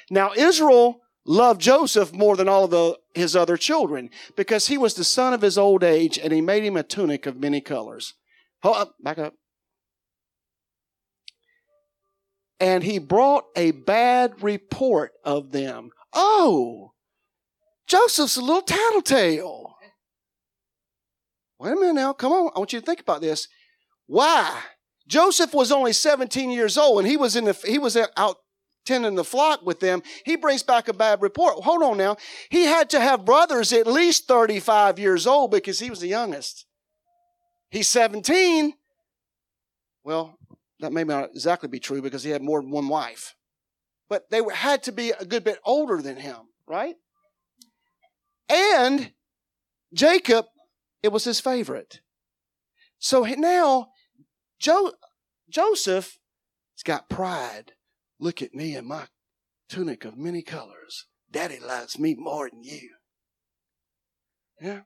Now 0.10 0.32
Israel 0.36 1.02
loved 1.26 1.62
Joseph 1.62 2.14
more 2.14 2.36
than 2.36 2.48
all 2.48 2.66
of 2.66 2.72
the, 2.72 2.98
his 3.14 3.36
other 3.36 3.58
children 3.58 4.10
because 4.36 4.68
he 4.68 4.78
was 4.78 4.94
the 4.94 5.04
son 5.04 5.34
of 5.34 5.42
his 5.42 5.58
old 5.58 5.84
age 5.84 6.18
and 6.18 6.32
he 6.32 6.42
made 6.42 6.64
him 6.64 6.78
a 6.78 6.84
tunic 6.84 7.26
of 7.26 7.40
many 7.40 7.62
colors. 7.62 8.14
Hold 8.64 8.78
up, 8.78 8.96
back 9.02 9.18
up. 9.18 9.34
And 12.60 12.84
he 12.84 12.98
brought 12.98 13.46
a 13.56 13.72
bad 13.72 14.42
report 14.42 15.12
of 15.24 15.52
them. 15.52 15.92
Oh, 16.14 16.94
Joseph's 17.86 18.38
a 18.38 18.42
little 18.42 18.64
tattletale. 18.64 19.77
Wait 21.60 21.74
a 21.74 21.76
minute 21.76 21.94
now. 21.94 22.14
Come 22.14 22.32
on. 22.32 22.52
I 22.56 22.60
want 22.60 22.74
you 22.74 22.80
to 22.80 22.86
think 22.86 23.00
about 23.00 23.22
this. 23.22 23.48
Why? 24.06 24.62
Joseph 25.08 25.54
was 25.54 25.72
only 25.72 25.94
17 25.94 26.52
years 26.52 26.78
old 26.78 27.00
and 27.00 27.08
he 27.08 27.18
was 27.18 27.36
in 27.36 27.46
the, 27.46 27.54
he 27.66 27.78
was 27.78 27.98
out 28.18 28.38
tending 28.88 29.16
the 29.16 29.24
flock 29.24 29.64
with 29.64 29.80
them, 29.82 30.02
he 30.26 30.38
brings 30.38 30.64
back 30.64 30.88
a 30.88 30.94
bad 30.94 31.22
report. 31.22 31.64
Hold 31.64 31.84
on 31.84 31.98
now. 31.98 32.16
He 32.50 32.64
had 32.64 32.90
to 32.92 33.00
have 33.00 33.26
brothers 33.26 33.74
at 33.74 33.86
least 33.86 34.28
35 34.28 34.98
years 34.98 35.28
old 35.28 35.52
because 35.52 35.80
he 35.80 35.90
was 35.90 36.00
the 36.00 36.08
youngest. 36.08 36.66
He's 37.70 37.90
17. 37.90 38.74
Well, 40.04 40.38
that 40.80 40.94
may 40.94 41.04
not 41.04 41.32
exactly 41.32 41.68
be 41.68 41.80
true 41.80 42.02
because 42.02 42.24
he 42.24 42.32
had 42.32 42.42
more 42.42 42.62
than 42.62 42.72
one 42.72 42.88
wife. 42.88 43.36
But 44.10 44.30
they 44.32 44.42
had 44.54 44.84
to 44.84 44.94
be 44.94 45.12
a 45.12 45.26
good 45.26 45.44
bit 45.44 45.60
older 45.66 46.02
than 46.02 46.16
him, 46.16 46.38
right? 46.66 46.96
And 48.48 49.12
Jacob, 49.94 50.46
it 51.04 51.12
was 51.12 51.24
his 51.24 51.40
favorite. 51.40 52.02
So 53.00 53.24
now, 53.24 53.90
jo- 54.60 54.94
Joseph 55.50 56.18
has 56.76 56.84
got 56.84 57.10
pride. 57.10 57.74
Look 58.20 58.42
at 58.42 58.54
me 58.54 58.76
in 58.76 58.88
my 58.88 59.08
tunic 59.70 60.06
of 60.06 60.18
many 60.18 60.42
colors. 60.42 61.06
Daddy 61.30 61.60
likes 61.60 62.00
me 62.00 62.16
more 62.16 62.50
than 62.50 62.64
you. 62.64 62.90
Yeah? 64.62 64.82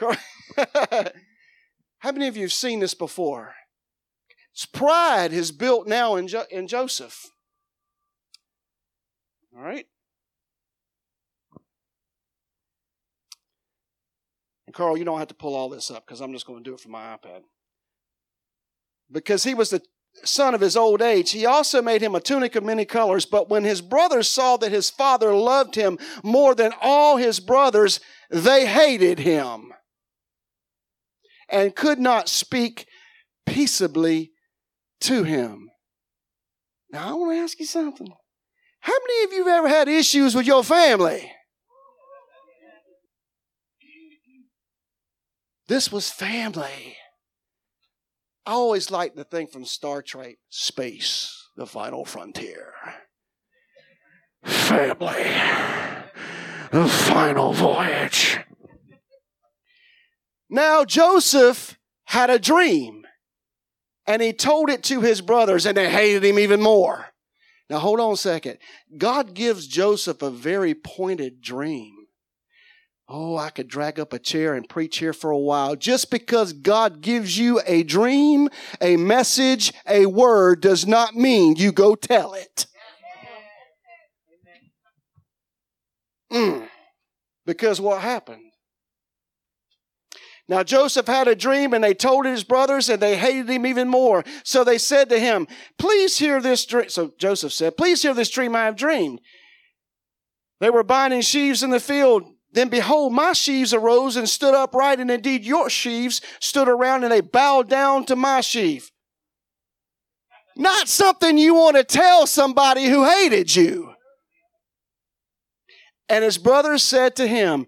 How 1.98 2.12
many 2.12 2.26
of 2.26 2.36
you 2.36 2.44
have 2.44 2.52
seen 2.52 2.80
this 2.80 2.94
before? 2.94 3.54
It's 4.52 4.64
pride 4.64 5.32
is 5.32 5.52
built 5.52 5.86
now 5.86 6.16
in, 6.16 6.26
jo- 6.28 6.46
in 6.50 6.66
Joseph. 6.66 7.26
All 9.54 9.62
right? 9.62 9.86
Carl, 14.72 14.96
you 14.96 15.04
don't 15.04 15.18
have 15.18 15.28
to 15.28 15.34
pull 15.34 15.54
all 15.54 15.68
this 15.68 15.90
up 15.90 16.06
because 16.06 16.20
I'm 16.20 16.32
just 16.32 16.46
going 16.46 16.62
to 16.62 16.68
do 16.68 16.74
it 16.74 16.80
from 16.80 16.92
my 16.92 17.16
iPad. 17.16 17.42
Because 19.10 19.44
he 19.44 19.54
was 19.54 19.70
the 19.70 19.82
son 20.24 20.54
of 20.54 20.60
his 20.60 20.76
old 20.76 21.02
age, 21.02 21.32
he 21.32 21.46
also 21.46 21.82
made 21.82 22.02
him 22.02 22.14
a 22.14 22.20
tunic 22.20 22.56
of 22.56 22.64
many 22.64 22.84
colors. 22.84 23.26
But 23.26 23.48
when 23.48 23.64
his 23.64 23.80
brothers 23.80 24.28
saw 24.28 24.56
that 24.58 24.72
his 24.72 24.90
father 24.90 25.34
loved 25.34 25.74
him 25.74 25.98
more 26.22 26.54
than 26.54 26.72
all 26.80 27.16
his 27.16 27.40
brothers, 27.40 28.00
they 28.30 28.66
hated 28.66 29.20
him 29.20 29.72
and 31.48 31.74
could 31.74 31.98
not 31.98 32.28
speak 32.28 32.86
peaceably 33.46 34.32
to 35.00 35.24
him. 35.24 35.70
Now, 36.92 37.10
I 37.10 37.12
want 37.14 37.32
to 37.32 37.42
ask 37.42 37.58
you 37.58 37.66
something. 37.66 38.12
How 38.80 38.92
many 39.06 39.24
of 39.24 39.32
you 39.32 39.46
have 39.46 39.58
ever 39.58 39.68
had 39.68 39.88
issues 39.88 40.34
with 40.34 40.46
your 40.46 40.64
family? 40.64 41.30
This 45.70 45.92
was 45.92 46.10
family. 46.10 46.96
I 48.44 48.50
always 48.50 48.90
liked 48.90 49.14
the 49.14 49.22
thing 49.22 49.46
from 49.46 49.64
Star 49.64 50.02
Trek 50.02 50.38
Space, 50.48 51.46
the 51.56 51.64
final 51.64 52.04
frontier. 52.04 52.72
Family, 54.42 55.30
the 56.72 56.88
final 56.88 57.52
voyage. 57.52 58.40
Now, 60.48 60.84
Joseph 60.84 61.78
had 62.06 62.30
a 62.30 62.40
dream 62.40 63.06
and 64.08 64.20
he 64.20 64.32
told 64.32 64.70
it 64.70 64.82
to 64.82 65.02
his 65.02 65.20
brothers 65.20 65.66
and 65.66 65.76
they 65.76 65.88
hated 65.88 66.24
him 66.24 66.40
even 66.40 66.60
more. 66.60 67.10
Now, 67.68 67.78
hold 67.78 68.00
on 68.00 68.14
a 68.14 68.16
second. 68.16 68.58
God 68.98 69.34
gives 69.34 69.68
Joseph 69.68 70.20
a 70.20 70.30
very 70.30 70.74
pointed 70.74 71.40
dream. 71.40 71.99
Oh, 73.12 73.36
I 73.36 73.50
could 73.50 73.66
drag 73.66 73.98
up 73.98 74.12
a 74.12 74.20
chair 74.20 74.54
and 74.54 74.68
preach 74.68 74.98
here 74.98 75.12
for 75.12 75.32
a 75.32 75.38
while. 75.38 75.74
Just 75.74 76.12
because 76.12 76.52
God 76.52 77.00
gives 77.00 77.36
you 77.36 77.60
a 77.66 77.82
dream, 77.82 78.48
a 78.80 78.96
message, 78.96 79.72
a 79.88 80.06
word 80.06 80.60
does 80.60 80.86
not 80.86 81.16
mean 81.16 81.56
you 81.56 81.72
go 81.72 81.96
tell 81.96 82.34
it. 82.34 82.66
Mm. 86.32 86.68
Because 87.44 87.80
what 87.80 88.00
happened? 88.00 88.52
Now 90.48 90.62
Joseph 90.62 91.08
had 91.08 91.26
a 91.26 91.34
dream 91.34 91.74
and 91.74 91.82
they 91.82 91.94
told 91.94 92.26
his 92.26 92.44
brothers 92.44 92.88
and 92.88 93.02
they 93.02 93.16
hated 93.16 93.48
him 93.48 93.66
even 93.66 93.88
more. 93.88 94.22
So 94.44 94.62
they 94.62 94.78
said 94.78 95.08
to 95.08 95.18
him, 95.18 95.48
please 95.78 96.18
hear 96.18 96.40
this 96.40 96.64
dream. 96.64 96.88
So 96.88 97.12
Joseph 97.18 97.52
said, 97.52 97.76
please 97.76 98.02
hear 98.02 98.14
this 98.14 98.30
dream 98.30 98.54
I 98.54 98.66
have 98.66 98.76
dreamed. 98.76 99.20
They 100.60 100.70
were 100.70 100.84
binding 100.84 101.22
sheaves 101.22 101.64
in 101.64 101.70
the 101.70 101.80
field 101.80 102.29
then 102.52 102.68
behold, 102.68 103.12
my 103.12 103.32
sheaves 103.32 103.72
arose 103.72 104.16
and 104.16 104.28
stood 104.28 104.54
upright, 104.54 104.98
and 104.98 105.10
indeed 105.10 105.44
your 105.44 105.70
sheaves 105.70 106.20
stood 106.40 106.68
around 106.68 107.04
and 107.04 107.12
they 107.12 107.20
bowed 107.20 107.68
down 107.68 108.04
to 108.06 108.16
my 108.16 108.40
sheaf. 108.40 108.90
Not 110.56 110.88
something 110.88 111.38
you 111.38 111.54
want 111.54 111.76
to 111.76 111.84
tell 111.84 112.26
somebody 112.26 112.86
who 112.86 113.04
hated 113.04 113.54
you. 113.54 113.94
And 116.08 116.24
his 116.24 116.38
brothers 116.38 116.82
said 116.82 117.14
to 117.16 117.26
him, 117.26 117.66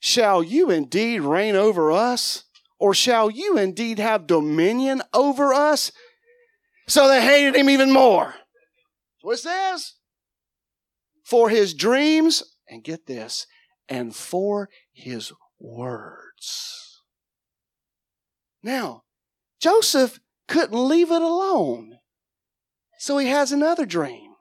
Shall 0.00 0.42
you 0.42 0.70
indeed 0.70 1.20
reign 1.20 1.54
over 1.54 1.92
us? 1.92 2.44
or 2.84 2.92
shall 2.92 3.30
you 3.30 3.56
indeed 3.56 3.98
have 3.98 4.26
dominion 4.26 5.00
over 5.14 5.54
us? 5.54 5.90
So 6.86 7.08
they 7.08 7.22
hated 7.22 7.56
him 7.56 7.70
even 7.70 7.90
more. 7.90 8.26
That's 8.26 9.22
what 9.22 9.34
it 9.34 9.38
says. 9.38 9.94
For 11.24 11.48
his 11.48 11.72
dreams, 11.72 12.42
and 12.68 12.84
get 12.84 13.06
this, 13.06 13.46
and 13.88 14.14
for 14.14 14.68
his 14.92 15.32
words. 15.58 17.02
Now, 18.62 19.04
Joseph 19.60 20.20
couldn't 20.48 20.88
leave 20.88 21.10
it 21.10 21.22
alone. 21.22 21.98
So 22.98 23.18
he 23.18 23.28
has 23.28 23.52
another 23.52 23.84
dream. 23.84 24.32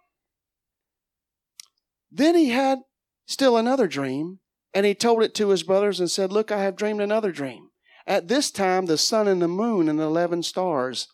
Then 2.11 2.35
he 2.35 2.49
had 2.49 2.79
still 3.25 3.57
another 3.57 3.87
dream, 3.87 4.39
and 4.73 4.85
he 4.85 4.95
told 4.95 5.23
it 5.23 5.33
to 5.35 5.49
his 5.49 5.63
brothers 5.63 5.99
and 5.99 6.09
said, 6.09 6.31
Look, 6.31 6.51
I 6.51 6.61
have 6.61 6.75
dreamed 6.75 7.01
another 7.01 7.31
dream. 7.31 7.69
At 8.05 8.27
this 8.27 8.51
time, 8.51 8.85
the 8.85 8.97
sun 8.97 9.27
and 9.27 9.41
the 9.41 9.47
moon 9.47 9.89
and 9.89 9.99
the 9.99 10.03
eleven 10.03 10.43
stars 10.43 11.07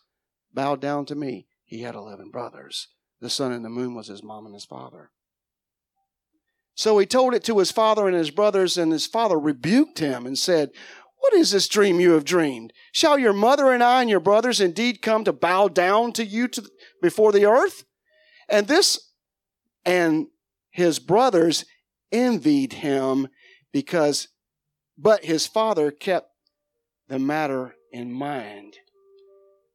bowed 0.52 0.80
down 0.80 1.06
to 1.06 1.14
me. 1.14 1.46
He 1.64 1.82
had 1.82 1.94
eleven 1.94 2.30
brothers. 2.30 2.88
The 3.20 3.30
sun 3.30 3.52
and 3.52 3.64
the 3.64 3.68
moon 3.70 3.94
was 3.94 4.08
his 4.08 4.22
mom 4.22 4.46
and 4.46 4.54
his 4.54 4.64
father. 4.64 5.10
So 6.80 6.96
he 6.96 7.04
told 7.04 7.34
it 7.34 7.44
to 7.44 7.58
his 7.58 7.70
father 7.70 8.08
and 8.08 8.16
his 8.16 8.30
brothers, 8.30 8.78
and 8.78 8.90
his 8.90 9.06
father 9.06 9.38
rebuked 9.38 9.98
him 9.98 10.24
and 10.24 10.38
said, 10.38 10.70
What 11.18 11.34
is 11.34 11.50
this 11.50 11.68
dream 11.68 12.00
you 12.00 12.12
have 12.12 12.24
dreamed? 12.24 12.72
Shall 12.90 13.18
your 13.18 13.34
mother 13.34 13.70
and 13.70 13.82
I 13.82 14.00
and 14.00 14.08
your 14.08 14.18
brothers 14.18 14.62
indeed 14.62 15.02
come 15.02 15.24
to 15.24 15.32
bow 15.34 15.68
down 15.68 16.14
to 16.14 16.24
you 16.24 16.48
to, 16.48 16.70
before 17.02 17.32
the 17.32 17.44
earth? 17.44 17.84
And 18.48 18.66
this, 18.66 19.10
and 19.84 20.28
his 20.70 20.98
brothers 20.98 21.66
envied 22.10 22.72
him 22.72 23.28
because, 23.74 24.28
but 24.96 25.26
his 25.26 25.46
father 25.46 25.90
kept 25.90 26.30
the 27.08 27.18
matter 27.18 27.74
in 27.92 28.10
mind. 28.10 28.78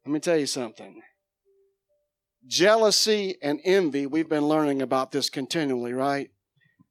Let 0.08 0.12
me 0.12 0.20
tell 0.20 0.38
you 0.38 0.48
something. 0.48 1.04
Jealousy 2.48 3.36
and 3.44 3.60
envy, 3.64 4.08
we've 4.08 4.28
been 4.28 4.48
learning 4.48 4.82
about 4.82 5.12
this 5.12 5.30
continually, 5.30 5.94
right? 5.94 6.32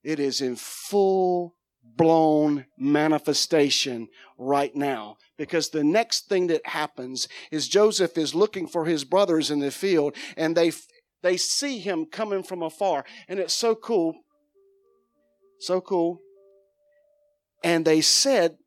It 0.04 0.20
is 0.20 0.40
in 0.40 0.56
full 0.56 1.56
blown 1.96 2.66
manifestation 2.78 4.08
right 4.38 4.74
now. 4.74 5.16
Because 5.36 5.70
the 5.70 5.84
next 5.84 6.28
thing 6.28 6.46
that 6.48 6.66
happens 6.66 7.28
is 7.50 7.68
Joseph 7.68 8.16
is 8.16 8.34
looking 8.34 8.66
for 8.66 8.84
his 8.84 9.04
brothers 9.04 9.50
in 9.50 9.58
the 9.58 9.70
field 9.70 10.14
and 10.36 10.56
they, 10.56 10.72
they 11.22 11.36
see 11.36 11.78
him 11.78 12.06
coming 12.06 12.42
from 12.42 12.62
afar. 12.62 13.04
And 13.28 13.38
it's 13.38 13.54
so 13.54 13.74
cool. 13.74 14.14
So 15.58 15.80
cool. 15.80 16.20
And 17.62 17.84
they 17.84 18.00
said, 18.00 18.58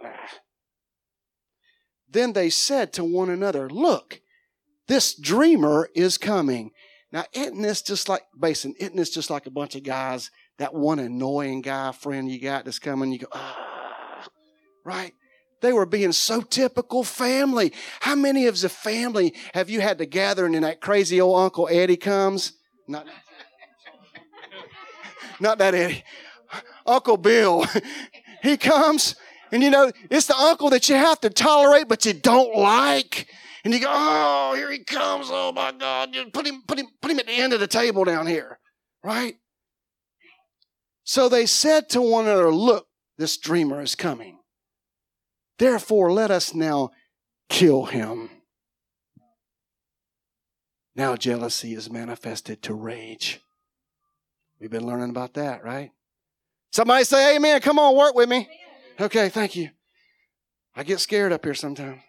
then 2.08 2.32
they 2.32 2.50
said 2.50 2.92
to 2.94 3.04
one 3.04 3.30
another, 3.30 3.68
look, 3.68 4.20
this 4.88 5.14
dreamer 5.14 5.88
is 5.94 6.18
coming. 6.18 6.70
Now, 7.12 7.24
isn't 7.32 7.60
this 7.60 7.82
just 7.82 8.08
like, 8.08 8.22
Basin, 8.38 8.74
isn't 8.78 8.96
this 8.96 9.10
just 9.10 9.30
like 9.30 9.46
a 9.46 9.50
bunch 9.50 9.76
of 9.76 9.82
guys 9.82 10.30
that 10.58 10.74
one 10.74 10.98
annoying 10.98 11.60
guy 11.62 11.92
friend 11.92 12.30
you 12.30 12.40
got 12.40 12.64
that's 12.64 12.78
coming, 12.78 13.12
you 13.12 13.18
go, 13.18 13.28
ah, 13.32 14.26
right? 14.84 15.12
They 15.60 15.72
were 15.72 15.86
being 15.86 16.12
so 16.12 16.40
typical 16.40 17.04
family. 17.04 17.72
How 18.00 18.14
many 18.14 18.46
of 18.46 18.60
the 18.60 18.68
family 18.68 19.34
have 19.54 19.70
you 19.70 19.80
had 19.80 19.98
to 19.98 20.06
gather 20.06 20.44
and 20.44 20.54
then 20.54 20.62
that 20.62 20.80
crazy 20.80 21.20
old 21.20 21.38
Uncle 21.38 21.68
Eddie 21.70 21.96
comes? 21.96 22.52
Not, 22.88 23.06
not 25.40 25.58
that 25.58 25.74
Eddie. 25.74 26.02
Uncle 26.84 27.16
Bill. 27.16 27.64
he 28.42 28.56
comes 28.56 29.14
and 29.52 29.62
you 29.62 29.68
know, 29.70 29.92
it's 30.10 30.26
the 30.26 30.36
uncle 30.36 30.70
that 30.70 30.88
you 30.88 30.96
have 30.96 31.20
to 31.20 31.30
tolerate 31.30 31.86
but 31.86 32.04
you 32.06 32.14
don't 32.14 32.56
like. 32.56 33.28
And 33.64 33.72
you 33.72 33.78
go, 33.78 33.86
oh, 33.88 34.54
here 34.56 34.72
he 34.72 34.78
comes. 34.78 35.28
Oh 35.30 35.52
my 35.52 35.70
God. 35.70 36.14
You 36.14 36.24
put 36.30 36.46
him, 36.46 36.62
put 36.66 36.78
him, 36.78 36.86
put 37.00 37.10
him 37.10 37.20
at 37.20 37.26
the 37.26 37.32
end 37.32 37.52
of 37.52 37.60
the 37.60 37.68
table 37.68 38.04
down 38.04 38.26
here. 38.26 38.58
Right? 39.04 39.36
So 41.04 41.28
they 41.28 41.46
said 41.46 41.88
to 41.90 42.00
one 42.00 42.26
another, 42.26 42.52
Look, 42.52 42.86
this 43.18 43.36
dreamer 43.36 43.80
is 43.80 43.94
coming. 43.94 44.38
Therefore, 45.58 46.12
let 46.12 46.30
us 46.30 46.54
now 46.54 46.90
kill 47.48 47.86
him. 47.86 48.30
Now 50.94 51.16
jealousy 51.16 51.74
is 51.74 51.90
manifested 51.90 52.62
to 52.62 52.74
rage. 52.74 53.40
We've 54.60 54.70
been 54.70 54.86
learning 54.86 55.10
about 55.10 55.34
that, 55.34 55.64
right? 55.64 55.90
Somebody 56.70 57.04
say 57.04 57.36
amen. 57.36 57.60
Come 57.60 57.78
on, 57.78 57.96
work 57.96 58.14
with 58.14 58.28
me. 58.28 58.48
Okay, 59.00 59.28
thank 59.28 59.56
you. 59.56 59.70
I 60.74 60.84
get 60.84 61.00
scared 61.00 61.32
up 61.32 61.44
here 61.44 61.54
sometimes. 61.54 62.00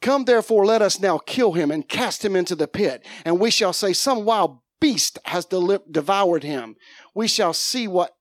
Come 0.00 0.24
therefore, 0.24 0.66
let 0.66 0.82
us 0.82 1.00
now 1.00 1.18
kill 1.18 1.52
him 1.52 1.70
and 1.70 1.88
cast 1.88 2.24
him 2.24 2.34
into 2.34 2.56
the 2.56 2.66
pit, 2.66 3.06
and 3.24 3.38
we 3.38 3.50
shall 3.50 3.72
say, 3.72 3.92
Some 3.92 4.24
wild 4.24 4.58
beast 4.82 5.18
has 5.24 5.46
devoured 5.46 6.42
him. 6.42 6.76
We 7.14 7.28
shall 7.28 7.54
see 7.54 7.86
what 7.86 8.16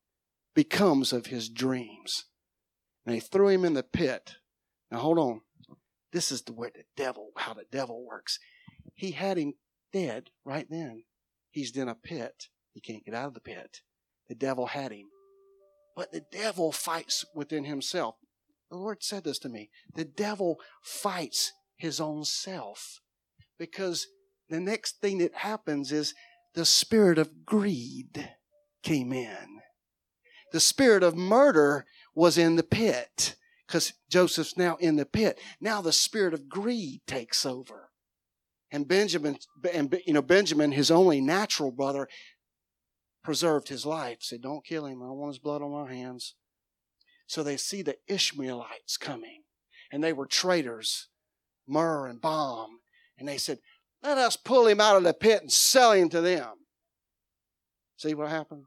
becomes 0.54 1.12
of 1.12 1.26
his 1.26 1.50
dreams. 1.50 2.26
And 3.06 3.16
they 3.16 3.20
threw 3.20 3.50
him 3.50 3.66
in 3.66 3.74
the 3.74 3.84
pit. 3.84 4.36
Now 4.92 5.00
hold 5.00 5.18
on. 5.18 5.42
This 6.14 6.32
is 6.32 6.44
the 6.44 6.54
way 6.54 6.70
the 6.74 6.84
devil, 6.96 7.30
how 7.38 7.54
the 7.54 7.66
devil 7.72 8.06
works. 8.06 8.38
He 8.94 9.12
had 9.12 9.38
him 9.38 9.54
dead 9.92 10.30
right 10.46 10.68
then. 10.70 11.04
He's 11.50 11.76
in 11.76 11.90
a 11.90 11.96
pit. 11.96 12.48
He 12.74 12.80
can't 12.80 13.04
get 13.04 13.16
out 13.16 13.28
of 13.28 13.34
the 13.34 13.42
pit. 13.42 13.82
The 14.30 14.36
devil 14.36 14.68
had 14.68 14.92
him. 14.92 15.08
But 15.96 16.12
the 16.12 16.24
devil 16.32 16.72
fights 16.72 17.26
within 17.34 17.66
himself. 17.66 18.16
The 18.70 18.78
Lord 18.78 19.04
said 19.04 19.24
this 19.24 19.40
to 19.40 19.50
me. 19.50 19.70
The 19.96 20.06
devil 20.06 20.60
fights 20.82 21.52
his 21.76 22.00
own 22.00 22.24
self. 22.24 23.00
Because 23.58 24.08
the 24.50 24.60
next 24.60 25.02
thing 25.02 25.18
that 25.20 25.36
happens 25.36 25.92
is 25.92 26.14
the 26.54 26.66
spirit 26.66 27.18
of 27.18 27.46
greed 27.46 28.32
came 28.84 29.14
in. 29.14 29.62
The 30.52 30.60
spirit 30.60 31.04
of 31.04 31.16
murder 31.16 31.86
was 32.14 32.38
in 32.38 32.56
the 32.56 32.64
pit 32.64 33.36
because 33.68 33.94
Joseph's 34.10 34.58
now 34.58 34.76
in 34.78 34.98
the 34.98 35.06
pit. 35.06 35.40
Now 35.62 35.82
the 35.82 35.94
spirit 35.94 36.34
of 36.34 36.50
greed 36.50 37.02
takes 37.08 37.46
over. 37.46 37.92
And 38.70 38.88
Benjamin, 38.88 39.38
and 39.74 39.96
you 40.06 40.14
know, 40.14 40.22
Benjamin, 40.22 40.72
his 40.72 40.92
only 40.92 41.22
natural 41.22 41.72
brother, 41.72 42.08
preserved 43.24 43.68
his 43.70 43.86
life. 43.86 44.18
Said, 44.22 44.42
"Don't 44.42 44.66
kill 44.66 44.86
him. 44.86 45.02
I 45.02 45.08
don't 45.08 45.18
want 45.18 45.34
his 45.34 45.40
blood 45.40 45.62
on 45.62 45.72
my 45.72 45.94
hands." 45.94 46.36
So 47.28 47.44
they 47.44 47.58
see 47.58 47.82
the 47.82 47.98
Ishmaelites 48.08 48.98
coming, 48.98 49.44
and 49.92 50.04
they 50.04 50.12
were 50.14 50.26
traitors, 50.26 51.08
myrrh 51.68 52.08
and 52.08 52.20
balm, 52.20 52.82
and 53.18 53.28
they 53.28 53.38
said, 53.38 53.60
let 54.04 54.18
us 54.18 54.36
pull 54.36 54.68
him 54.68 54.82
out 54.82 54.98
of 54.98 55.04
the 55.04 55.14
pit 55.14 55.42
and 55.42 55.52
sell 55.52 55.92
him 55.92 56.10
to 56.10 56.22
them. 56.22 56.54
See 57.98 58.14
what 58.14 58.30
happened? 58.30 58.66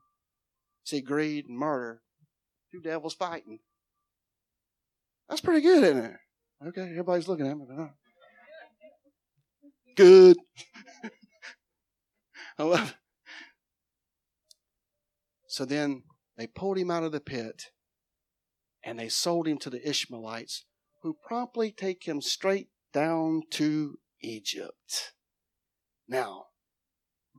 See, 0.84 1.00
greed 1.00 1.46
and 1.48 1.58
murder. 1.58 2.02
Two 2.70 2.80
devils 2.80 3.14
fighting. 3.14 3.58
That's 5.28 5.40
pretty 5.40 5.62
good, 5.62 5.82
isn't 5.82 6.04
it? 6.04 6.16
Okay, 6.68 6.82
everybody's 6.82 7.28
looking 7.28 7.46
at 7.46 7.56
me. 7.56 7.64
Uh, 7.76 7.86
good. 9.96 10.36
I 12.58 12.62
love 12.62 12.90
it. 12.90 12.96
So 15.48 15.64
then 15.64 16.02
they 16.36 16.46
pulled 16.46 16.78
him 16.78 16.90
out 16.90 17.04
of 17.04 17.12
the 17.12 17.20
pit 17.20 17.70
and 18.84 18.98
they 18.98 19.08
sold 19.08 19.48
him 19.48 19.58
to 19.58 19.70
the 19.70 19.88
Ishmaelites, 19.88 20.64
who 21.02 21.16
promptly 21.26 21.70
take 21.70 22.06
him 22.06 22.20
straight 22.20 22.68
down 22.92 23.42
to 23.50 23.98
Egypt. 24.20 25.12
Now, 26.08 26.46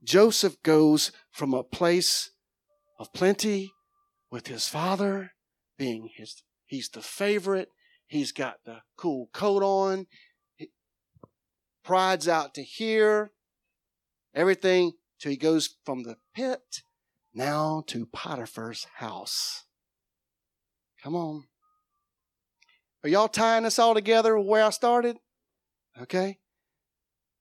Joseph 0.04 0.62
goes 0.64 1.12
from 1.32 1.54
a 1.54 1.64
place 1.64 2.32
of 3.00 3.14
plenty 3.14 3.72
with 4.32 4.48
his 4.48 4.68
father 4.68 5.32
being 5.78 6.10
his, 6.16 6.44
he's 6.66 6.90
the 6.90 7.02
favorite. 7.02 7.70
He's 8.08 8.32
got 8.32 8.58
the 8.66 8.82
cool 8.98 9.30
coat 9.34 9.64
on. 9.64 10.08
He, 10.56 10.70
pride's 11.84 12.28
out 12.28 12.54
to 12.56 12.64
here. 12.64 13.32
Everything 14.34 14.94
till 15.20 15.32
he 15.32 15.38
goes 15.38 15.76
from 15.86 16.04
the 16.04 16.18
pit 16.34 16.82
now 17.34 17.84
to 17.88 18.06
Potiphar's 18.06 18.88
house. 18.98 19.66
Come 21.04 21.16
on. 21.16 21.46
Are 23.04 23.10
y'all 23.10 23.28
tying 23.28 23.64
this 23.64 23.78
all 23.78 23.94
together 23.94 24.40
where 24.40 24.64
I 24.64 24.70
started? 24.72 25.18
Okay. 26.02 26.40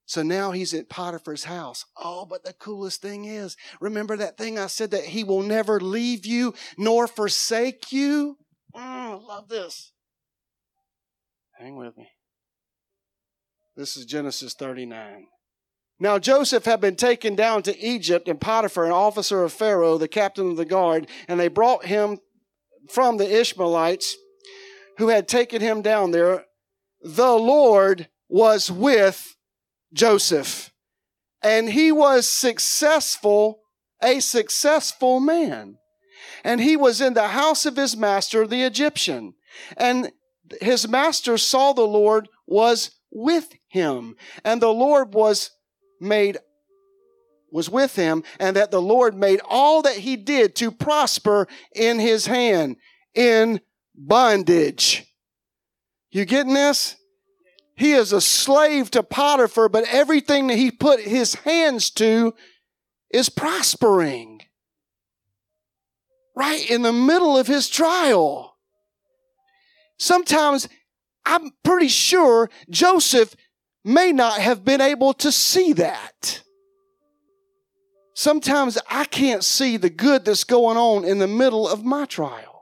So 0.06 0.22
now 0.22 0.50
he's 0.50 0.74
at 0.74 0.88
Potiphar's 0.88 1.44
house. 1.44 1.84
Oh, 1.96 2.26
but 2.26 2.44
the 2.44 2.52
coolest 2.52 3.00
thing 3.00 3.24
is, 3.24 3.56
remember 3.80 4.16
that 4.16 4.36
thing 4.36 4.58
I 4.58 4.66
said 4.66 4.90
that 4.90 5.04
he 5.04 5.24
will 5.24 5.42
never 5.42 5.80
leave 5.80 6.26
you 6.26 6.54
nor 6.76 7.06
forsake 7.06 7.90
you? 7.90 8.36
Mm, 8.74 9.26
love 9.26 9.48
this. 9.48 9.92
Hang 11.58 11.76
with 11.76 11.96
me. 11.96 12.08
This 13.76 13.96
is 13.96 14.04
Genesis 14.04 14.54
39. 14.54 15.26
Now 15.98 16.18
Joseph 16.18 16.64
had 16.64 16.80
been 16.80 16.96
taken 16.96 17.34
down 17.34 17.62
to 17.62 17.78
Egypt, 17.78 18.28
and 18.28 18.40
Potiphar, 18.40 18.84
an 18.84 18.92
officer 18.92 19.42
of 19.42 19.52
Pharaoh, 19.52 19.96
the 19.96 20.08
captain 20.08 20.50
of 20.50 20.56
the 20.56 20.64
guard, 20.64 21.06
and 21.28 21.38
they 21.38 21.48
brought 21.48 21.86
him 21.86 22.18
from 22.88 23.16
the 23.16 23.40
Ishmaelites 23.40 24.16
who 24.98 25.08
had 25.08 25.28
taken 25.28 25.60
him 25.60 25.82
down 25.82 26.10
there, 26.10 26.44
the 27.00 27.32
Lord 27.32 28.08
was 28.28 28.70
with 28.70 29.36
Joseph. 29.94 30.72
And 31.42 31.70
he 31.70 31.92
was 31.92 32.30
successful, 32.30 33.61
a 34.02 34.20
successful 34.20 35.20
man. 35.20 35.78
And 36.42 36.61
he 36.61 36.76
was 36.76 37.00
in 37.00 37.14
the 37.14 37.28
house 37.28 37.64
of 37.64 37.76
his 37.76 37.96
master, 37.96 38.46
the 38.46 38.62
Egyptian. 38.62 39.35
And 39.76 40.12
his 40.61 40.87
master 40.87 41.38
saw 41.38 41.72
the 41.72 41.83
Lord 41.83 42.28
was 42.46 42.90
with 43.11 43.54
him. 43.68 44.16
And 44.44 44.61
the 44.61 44.72
Lord 44.72 45.14
was 45.14 45.50
made 46.00 46.38
was 47.54 47.70
with 47.70 47.94
him 47.94 48.24
and 48.40 48.57
that 48.57 48.72
the 48.72 48.83
Lord 48.83 49.14
made 49.14 49.40
all 49.48 49.83
that 49.83 49.98
he 49.98 50.16
did 50.16 50.57
to 50.57 50.72
prosper 50.72 51.46
in 51.72 52.00
his 52.00 52.26
hand 52.26 52.76
in 53.14 53.61
bondage. 53.94 55.07
You 56.11 56.24
getting 56.24 56.54
this? 56.54 56.96
He 57.76 57.92
is 57.92 58.12
a 58.12 58.20
slave 58.20 58.90
to 58.92 59.02
Potiphar, 59.02 59.68
but 59.68 59.84
everything 59.88 60.46
that 60.46 60.56
he 60.56 60.70
put 60.70 61.00
his 61.00 61.34
hands 61.34 61.90
to 61.92 62.34
is 63.10 63.28
prospering. 63.28 64.42
Right 66.37 66.68
in 66.68 66.82
the 66.82 66.92
middle 66.92 67.37
of 67.37 67.46
his 67.46 67.68
trial. 67.68 68.56
Sometimes 69.98 70.68
I'm 71.24 71.52
pretty 71.62 71.88
sure 71.88 72.50
Joseph 72.68 73.34
may 73.84 74.12
not 74.12 74.40
have 74.40 74.64
been 74.64 74.80
able 74.80 75.12
to 75.14 75.30
see 75.30 75.72
that. 75.74 76.42
Sometimes 78.14 78.78
I 78.88 79.04
can't 79.04 79.42
see 79.42 79.76
the 79.76 79.90
good 79.90 80.24
that's 80.24 80.44
going 80.44 80.76
on 80.76 81.04
in 81.04 81.18
the 81.18 81.26
middle 81.26 81.68
of 81.68 81.84
my 81.84 82.04
trial. 82.04 82.53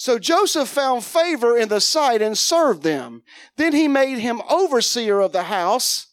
So 0.00 0.18
Joseph 0.18 0.70
found 0.70 1.04
favor 1.04 1.58
in 1.58 1.68
the 1.68 1.78
sight 1.78 2.22
and 2.22 2.38
served 2.38 2.82
them. 2.82 3.22
Then 3.58 3.74
he 3.74 3.86
made 3.86 4.16
him 4.16 4.40
overseer 4.48 5.20
of 5.20 5.32
the 5.32 5.42
house 5.42 6.06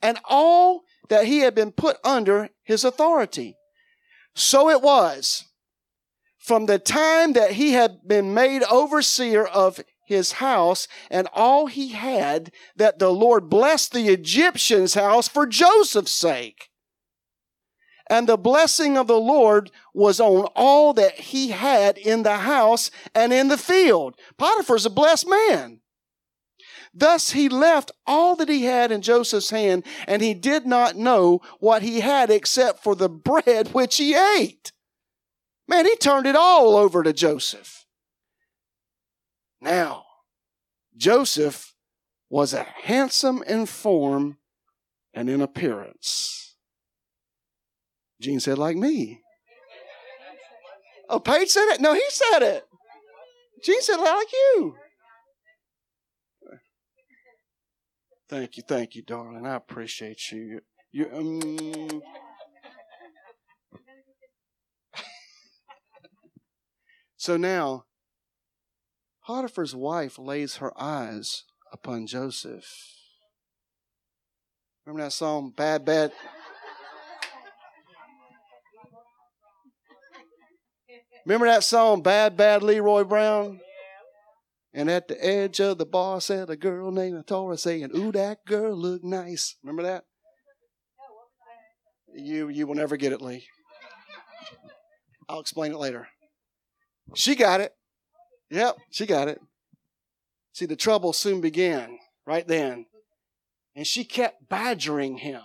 and 0.00 0.18
all 0.24 0.84
that 1.10 1.26
he 1.26 1.40
had 1.40 1.54
been 1.54 1.72
put 1.72 1.98
under 2.02 2.48
his 2.64 2.84
authority. 2.84 3.58
So 4.34 4.70
it 4.70 4.80
was 4.80 5.44
from 6.38 6.64
the 6.64 6.78
time 6.78 7.34
that 7.34 7.52
he 7.52 7.72
had 7.72 7.98
been 8.08 8.32
made 8.32 8.62
overseer 8.62 9.44
of 9.44 9.78
his 10.06 10.32
house 10.32 10.88
and 11.10 11.28
all 11.34 11.66
he 11.66 11.90
had 11.90 12.50
that 12.76 12.98
the 12.98 13.12
Lord 13.12 13.50
blessed 13.50 13.92
the 13.92 14.08
Egyptian's 14.08 14.94
house 14.94 15.28
for 15.28 15.46
Joseph's 15.46 16.12
sake. 16.12 16.70
And 18.10 18.26
the 18.26 18.38
blessing 18.38 18.96
of 18.96 19.06
the 19.06 19.20
Lord 19.20 19.70
was 19.92 20.18
on 20.20 20.46
all 20.56 20.94
that 20.94 21.14
he 21.14 21.48
had 21.50 21.98
in 21.98 22.22
the 22.22 22.38
house 22.38 22.90
and 23.14 23.32
in 23.32 23.48
the 23.48 23.58
field. 23.58 24.18
Potiphar's 24.38 24.86
a 24.86 24.90
blessed 24.90 25.28
man. 25.28 25.80
Thus 26.94 27.32
he 27.32 27.48
left 27.48 27.92
all 28.06 28.34
that 28.36 28.48
he 28.48 28.64
had 28.64 28.90
in 28.90 29.02
Joseph's 29.02 29.50
hand, 29.50 29.84
and 30.06 30.22
he 30.22 30.34
did 30.34 30.66
not 30.66 30.96
know 30.96 31.42
what 31.60 31.82
he 31.82 32.00
had 32.00 32.30
except 32.30 32.82
for 32.82 32.94
the 32.94 33.10
bread 33.10 33.68
which 33.74 33.98
he 33.98 34.14
ate. 34.14 34.72
Man, 35.68 35.84
he 35.84 35.96
turned 35.96 36.26
it 36.26 36.34
all 36.34 36.76
over 36.76 37.02
to 37.02 37.12
Joseph. 37.12 37.84
Now, 39.60 40.04
Joseph 40.96 41.74
was 42.30 42.54
a 42.54 42.62
handsome 42.62 43.42
in 43.46 43.66
form 43.66 44.38
and 45.12 45.28
in 45.28 45.40
appearance. 45.40 46.47
Gene 48.20 48.40
said, 48.40 48.58
like 48.58 48.76
me. 48.76 49.22
Oh, 51.08 51.20
Paige 51.20 51.48
said 51.48 51.72
it? 51.72 51.80
No, 51.80 51.94
he 51.94 52.02
said 52.08 52.42
it. 52.42 52.64
Gene 53.62 53.80
said, 53.80 53.96
like 53.96 54.32
you. 54.32 54.74
Thank 58.28 58.58
you, 58.58 58.62
thank 58.68 58.94
you, 58.94 59.02
darling. 59.02 59.46
I 59.46 59.54
appreciate 59.54 60.30
you. 60.30 60.60
You, 60.92 61.08
um, 61.12 62.02
So 67.16 67.36
now, 67.36 67.84
Potiphar's 69.26 69.74
wife 69.74 70.18
lays 70.18 70.56
her 70.56 70.72
eyes 70.80 71.44
upon 71.72 72.06
Joseph. 72.06 72.70
Remember 74.86 75.04
that 75.04 75.12
song, 75.12 75.52
Bad, 75.54 75.84
Bad? 75.84 76.12
Remember 81.28 81.46
that 81.48 81.62
song, 81.62 82.00
Bad, 82.00 82.38
Bad 82.38 82.62
Leroy 82.62 83.04
Brown? 83.04 83.60
And 84.72 84.90
at 84.90 85.08
the 85.08 85.22
edge 85.22 85.60
of 85.60 85.76
the 85.76 85.84
bar 85.84 86.22
sat 86.22 86.48
a 86.48 86.56
girl 86.56 86.90
named 86.90 87.26
Tora 87.26 87.58
saying, 87.58 87.90
Ooh, 87.94 88.10
that 88.12 88.46
girl 88.46 88.74
look 88.74 89.04
nice. 89.04 89.56
Remember 89.62 89.82
that? 89.82 90.04
You 92.14 92.48
you 92.48 92.66
will 92.66 92.76
never 92.76 92.96
get 92.96 93.12
it, 93.12 93.20
Lee. 93.20 93.46
I'll 95.28 95.40
explain 95.40 95.72
it 95.72 95.76
later. 95.76 96.08
She 97.14 97.34
got 97.34 97.60
it. 97.60 97.74
Yep, 98.50 98.78
she 98.90 99.04
got 99.04 99.28
it. 99.28 99.38
See, 100.54 100.64
the 100.64 100.76
trouble 100.76 101.12
soon 101.12 101.42
began 101.42 101.98
right 102.26 102.48
then. 102.48 102.86
And 103.76 103.86
she 103.86 104.02
kept 104.02 104.48
badgering 104.48 105.18
him. 105.18 105.42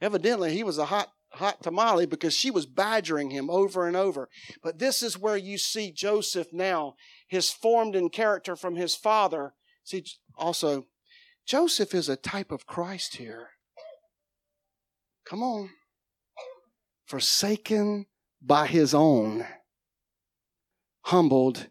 Evidently, 0.00 0.54
he 0.54 0.62
was 0.62 0.78
a 0.78 0.84
hot, 0.84 1.10
hot 1.36 1.62
tamale 1.62 2.06
because 2.06 2.34
she 2.34 2.50
was 2.50 2.66
badgering 2.66 3.30
him 3.30 3.48
over 3.48 3.86
and 3.86 3.96
over. 3.96 4.28
But 4.62 4.78
this 4.78 5.02
is 5.02 5.18
where 5.18 5.36
you 5.36 5.58
see 5.58 5.92
Joseph 5.92 6.52
now, 6.52 6.94
his 7.28 7.50
formed 7.50 7.94
in 7.94 8.10
character 8.10 8.56
from 8.56 8.76
his 8.76 8.94
father. 8.94 9.54
See, 9.84 10.04
also, 10.36 10.86
Joseph 11.46 11.94
is 11.94 12.08
a 12.08 12.16
type 12.16 12.50
of 12.50 12.66
Christ 12.66 13.16
here. 13.16 13.50
Come 15.28 15.42
on. 15.42 15.70
Forsaken 17.06 18.06
by 18.42 18.66
his 18.66 18.94
own 18.94 19.46
humbled, 21.06 21.68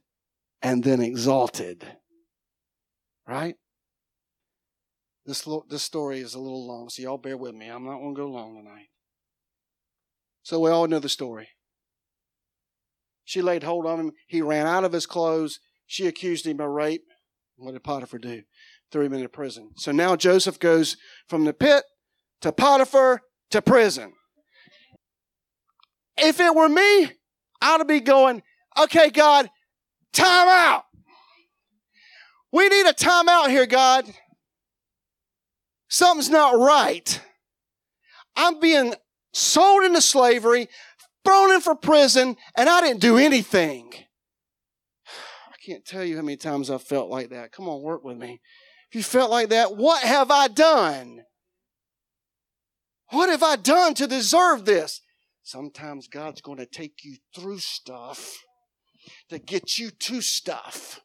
and 0.61 0.83
then 0.83 1.01
exalted. 1.01 1.85
Right? 3.27 3.55
This, 5.25 5.47
this 5.69 5.83
story 5.83 6.19
is 6.19 6.35
a 6.35 6.39
little 6.39 6.65
long, 6.65 6.89
so 6.89 7.01
y'all 7.01 7.17
bear 7.17 7.35
with 7.35 7.53
me. 7.53 7.67
I'm 7.67 7.83
not 7.83 7.97
going 7.97 8.15
to 8.15 8.21
go 8.21 8.27
long 8.29 8.55
tonight. 8.55 8.87
So 10.45 10.59
we 10.59 10.69
all 10.69 10.87
know 10.87 10.99
the 10.99 11.09
story. 11.09 11.47
She 13.23 13.41
laid 13.41 13.63
hold 13.63 13.87
on 13.87 13.99
him. 13.99 14.11
He 14.27 14.43
ran 14.43 14.67
out 14.67 14.83
of 14.83 14.91
his 14.91 15.07
clothes. 15.07 15.59
She 15.87 16.05
accused 16.05 16.45
him 16.45 16.59
of 16.59 16.69
rape. 16.69 17.01
What 17.57 17.71
did 17.71 17.83
Potiphar 17.83 18.19
do? 18.19 18.43
Threw 18.91 19.05
him 19.05 19.13
into 19.13 19.27
prison. 19.27 19.71
So 19.75 19.91
now 19.91 20.15
Joseph 20.15 20.59
goes 20.59 20.97
from 21.27 21.45
the 21.45 21.53
pit 21.53 21.83
to 22.41 22.51
Potiphar 22.51 23.23
to 23.49 23.61
prison. 23.63 24.13
If 26.15 26.39
it 26.39 26.53
were 26.53 26.69
me, 26.69 27.09
I'd 27.59 27.87
be 27.87 27.99
going, 27.99 28.43
Okay, 28.77 29.09
God, 29.09 29.49
time 30.13 30.47
out. 30.47 30.83
We 32.51 32.69
need 32.69 32.85
a 32.85 32.93
time 32.93 33.27
out 33.27 33.49
here, 33.49 33.65
God. 33.65 34.05
Something's 35.89 36.29
not 36.29 36.55
right. 36.55 37.19
I'm 38.35 38.59
being 38.59 38.93
sold 39.35 39.83
into 39.83 40.01
slavery, 40.01 40.69
thrown 41.25 41.51
in 41.51 41.61
for 41.61 41.75
prison, 41.75 42.37
and 42.55 42.69
I 42.69 42.81
didn't 42.81 43.01
do 43.01 43.17
anything. 43.17 43.93
I 45.47 45.55
can't 45.65 45.85
tell 45.85 46.03
you 46.03 46.15
how 46.15 46.21
many 46.21 46.37
times 46.37 46.69
I've 46.69 46.83
felt 46.83 47.09
like 47.09 47.29
that. 47.29 47.51
Come 47.51 47.67
on, 47.67 47.81
work 47.81 48.03
with 48.03 48.17
me. 48.17 48.39
If 48.89 48.95
you 48.95 49.03
felt 49.03 49.31
like 49.31 49.49
that, 49.49 49.75
what 49.75 50.03
have 50.03 50.31
I 50.31 50.47
done? 50.47 51.23
What 53.09 53.29
have 53.29 53.43
I 53.43 53.55
done 53.55 53.93
to 53.95 54.07
deserve 54.07 54.65
this? 54.65 55.01
Sometimes 55.43 56.07
God's 56.07 56.41
going 56.41 56.57
to 56.57 56.65
take 56.65 57.03
you 57.03 57.17
through 57.35 57.59
stuff 57.59 58.37
to 59.29 59.37
get 59.37 59.77
you 59.77 59.91
to 59.91 60.21
stuff. 60.21 61.01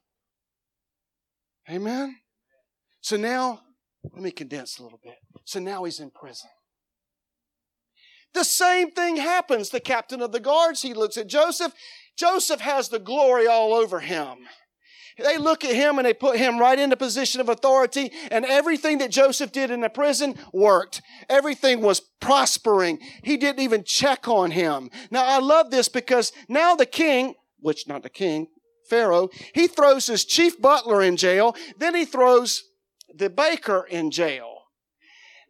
Amen? 1.68 2.16
So 3.00 3.16
now, 3.16 3.60
let 4.12 4.22
me 4.22 4.30
condense 4.30 4.78
a 4.78 4.82
little 4.82 5.00
bit. 5.02 5.16
So 5.44 5.60
now 5.60 5.84
he's 5.84 6.00
in 6.00 6.10
prison. 6.10 6.48
The 8.34 8.44
same 8.44 8.90
thing 8.90 9.16
happens. 9.16 9.70
The 9.70 9.80
captain 9.80 10.22
of 10.22 10.32
the 10.32 10.40
guards, 10.40 10.82
he 10.82 10.94
looks 10.94 11.16
at 11.16 11.26
Joseph. 11.26 11.72
Joseph 12.16 12.60
has 12.60 12.88
the 12.88 12.98
glory 12.98 13.46
all 13.46 13.74
over 13.74 14.00
him. 14.00 14.38
They 15.18 15.36
look 15.36 15.64
at 15.64 15.74
him 15.74 15.98
and 15.98 16.06
they 16.06 16.14
put 16.14 16.38
him 16.38 16.58
right 16.58 16.78
in 16.78 16.90
the 16.90 16.96
position 16.96 17.40
of 17.40 17.48
authority, 17.48 18.10
and 18.30 18.44
everything 18.44 18.98
that 18.98 19.10
Joseph 19.10 19.52
did 19.52 19.70
in 19.70 19.80
the 19.80 19.88
prison 19.88 20.34
worked. 20.52 21.02
Everything 21.28 21.80
was 21.80 22.00
prospering. 22.20 22.98
He 23.22 23.36
didn't 23.36 23.62
even 23.62 23.84
check 23.84 24.28
on 24.28 24.52
him. 24.52 24.90
Now, 25.10 25.24
I 25.24 25.38
love 25.38 25.70
this 25.70 25.88
because 25.88 26.32
now 26.48 26.74
the 26.74 26.86
king, 26.86 27.34
which 27.58 27.86
not 27.86 28.02
the 28.02 28.10
king, 28.10 28.48
Pharaoh, 28.88 29.28
he 29.54 29.66
throws 29.66 30.06
his 30.06 30.24
chief 30.24 30.60
butler 30.60 31.02
in 31.02 31.16
jail, 31.16 31.54
then 31.78 31.94
he 31.94 32.04
throws 32.04 32.64
the 33.14 33.30
baker 33.30 33.86
in 33.88 34.10
jail. 34.10 34.62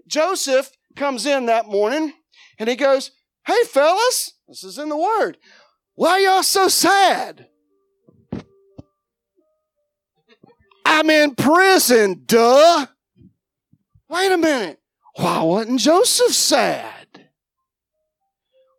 Joseph 0.07 0.73
comes 0.97 1.27
in 1.27 1.47
that 1.47 1.69
morning 1.69 2.13
and 2.61 2.69
he 2.69 2.77
goes, 2.77 3.11
Hey 3.47 3.65
fellas, 3.65 4.35
this 4.47 4.63
is 4.63 4.79
in 4.79 4.91
the 4.91 4.97
word. 4.97 5.39
Why 5.95 6.21
y'all 6.21 6.45
so 6.45 6.69
sad? 6.69 7.49
I'm 10.85 11.11
in 11.11 11.35
prison, 11.35 12.23
duh. 12.27 12.87
Wait 14.09 14.31
a 14.31 14.39
minute. 14.39 14.79
Why 15.17 15.43
wasn't 15.43 15.81
Joseph 15.81 16.35
sad? 16.35 17.29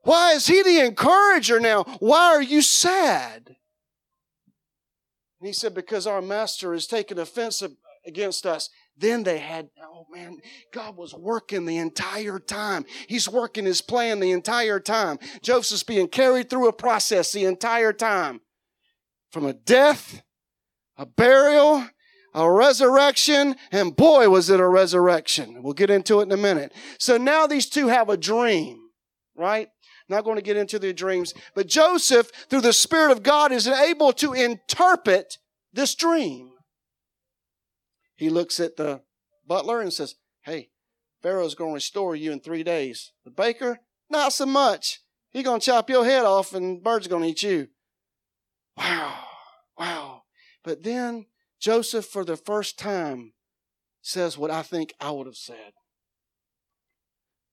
Why 0.03 0.33
is 0.33 0.47
he 0.47 0.61
the 0.61 0.85
encourager 0.85 1.59
now? 1.59 1.83
Why 1.99 2.35
are 2.35 2.41
you 2.41 2.61
sad? 2.61 3.55
And 5.39 5.47
he 5.47 5.53
said, 5.53 5.73
Because 5.73 6.05
our 6.05 6.21
master 6.21 6.73
has 6.73 6.85
taken 6.85 7.17
offense 7.17 7.63
against 8.05 8.45
us. 8.45 8.69
Then 9.01 9.23
they 9.23 9.39
had, 9.39 9.69
oh 9.83 10.05
man, 10.11 10.37
God 10.71 10.95
was 10.95 11.13
working 11.13 11.65
the 11.65 11.77
entire 11.77 12.37
time. 12.37 12.85
He's 13.07 13.27
working 13.27 13.65
his 13.65 13.81
plan 13.81 14.19
the 14.19 14.31
entire 14.31 14.79
time. 14.79 15.17
Joseph's 15.41 15.81
being 15.81 16.07
carried 16.07 16.49
through 16.51 16.67
a 16.67 16.73
process 16.73 17.31
the 17.31 17.45
entire 17.45 17.93
time. 17.93 18.41
From 19.31 19.45
a 19.45 19.53
death, 19.53 20.21
a 20.97 21.07
burial, 21.07 21.87
a 22.35 22.49
resurrection, 22.49 23.55
and 23.71 23.95
boy, 23.95 24.29
was 24.29 24.51
it 24.51 24.59
a 24.59 24.67
resurrection. 24.67 25.63
We'll 25.63 25.73
get 25.73 25.89
into 25.89 26.19
it 26.19 26.23
in 26.23 26.31
a 26.31 26.37
minute. 26.37 26.71
So 26.99 27.17
now 27.17 27.47
these 27.47 27.69
two 27.69 27.87
have 27.87 28.09
a 28.09 28.17
dream, 28.17 28.77
right? 29.35 29.69
Not 30.09 30.25
going 30.25 30.35
to 30.35 30.43
get 30.43 30.57
into 30.57 30.77
their 30.77 30.93
dreams, 30.93 31.33
but 31.55 31.67
Joseph, 31.67 32.29
through 32.49 32.61
the 32.61 32.73
Spirit 32.73 33.11
of 33.11 33.23
God, 33.23 33.51
is 33.51 33.67
able 33.67 34.13
to 34.13 34.33
interpret 34.33 35.39
this 35.73 35.95
dream. 35.95 36.50
He 38.21 38.29
looks 38.29 38.59
at 38.59 38.77
the 38.77 39.01
butler 39.47 39.81
and 39.81 39.91
says, 39.91 40.13
Hey, 40.41 40.69
Pharaoh's 41.23 41.55
going 41.55 41.71
to 41.71 41.73
restore 41.73 42.15
you 42.15 42.31
in 42.31 42.39
three 42.39 42.61
days. 42.61 43.13
The 43.25 43.31
baker, 43.31 43.79
not 44.11 44.31
so 44.31 44.45
much. 44.45 44.99
He's 45.31 45.43
going 45.43 45.59
to 45.59 45.65
chop 45.65 45.89
your 45.89 46.05
head 46.05 46.23
off 46.23 46.53
and 46.53 46.83
birds 46.83 47.07
going 47.07 47.23
to 47.23 47.29
eat 47.29 47.41
you. 47.41 47.69
Wow, 48.77 49.23
wow. 49.75 50.21
But 50.63 50.83
then 50.83 51.25
Joseph, 51.59 52.05
for 52.05 52.23
the 52.23 52.37
first 52.37 52.77
time, 52.77 53.33
says 54.03 54.37
what 54.37 54.51
I 54.51 54.61
think 54.61 54.93
I 54.99 55.09
would 55.09 55.25
have 55.25 55.35
said. 55.35 55.73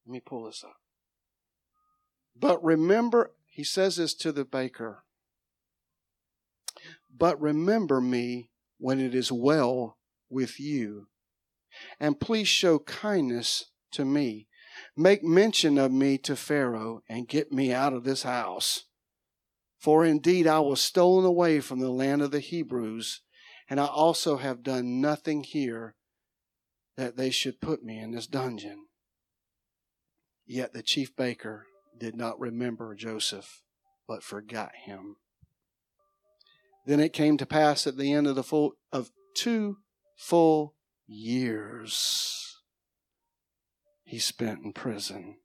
Let 0.05 0.13
me 0.13 0.21
pull 0.21 0.45
this 0.45 0.63
up. 0.63 0.77
But 2.39 2.63
remember, 2.63 3.31
he 3.47 3.65
says 3.65 3.97
this 3.97 4.13
to 4.17 4.33
the 4.33 4.45
baker. 4.45 5.05
But 7.11 7.41
remember 7.41 8.03
me 8.03 8.51
when 8.77 9.01
it 9.01 9.15
is 9.15 9.33
well 9.33 9.98
with 10.31 10.61
you. 10.61 11.07
And 12.01 12.21
please 12.21 12.49
show 12.49 12.79
kindness 12.79 13.67
to 13.93 14.05
me. 14.05 14.49
Make 14.97 15.23
mention 15.23 15.79
of 15.79 15.93
me 15.93 16.19
to 16.19 16.37
Pharaoh 16.37 17.03
and 17.09 17.29
get 17.29 17.53
me 17.53 17.73
out 17.73 17.93
of 17.93 18.05
this 18.05 18.23
house. 18.23 18.85
For 19.79 20.05
indeed 20.05 20.47
I 20.47 20.61
was 20.61 20.81
stolen 20.81 21.25
away 21.25 21.61
from 21.61 21.81
the 21.81 21.91
land 21.91 22.23
of 22.23 22.31
the 22.31 22.41
Hebrews, 22.41 23.23
and 23.71 23.81
I 23.81 23.87
also 23.87 24.39
have 24.39 24.63
done 24.63 25.01
nothing 25.01 25.45
here 25.45 25.95
that 26.97 27.17
they 27.17 27.31
should 27.31 27.61
put 27.61 27.85
me 27.85 27.99
in 27.99 28.11
this 28.11 28.27
dungeon. 28.27 28.87
Yet 30.47 30.73
the 30.73 30.83
chief 30.83 31.15
baker 31.15 31.67
did 31.97 32.17
not 32.17 32.41
remember 32.41 32.95
Joseph, 32.95 33.63
but 34.09 34.23
forgot 34.23 34.73
him. 34.85 35.17
Then 36.87 37.01
it 37.01 37.13
came 37.13 37.37
to 37.37 37.47
pass 37.47 37.87
at 37.87 37.97
the 37.97 38.13
end 38.13 38.27
of 38.27 38.35
the 38.35 38.43
full 38.43 38.73
of 38.91 39.11
two 39.35 39.79
full 40.19 40.75
years 41.07 42.57
he 44.05 44.19
spent 44.19 44.65
in 44.65 44.73
prison 44.73 45.37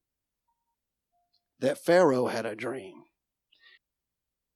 that 1.60 1.78
Pharaoh 1.78 2.28
had 2.28 2.46
a 2.46 2.56
dream. 2.56 3.04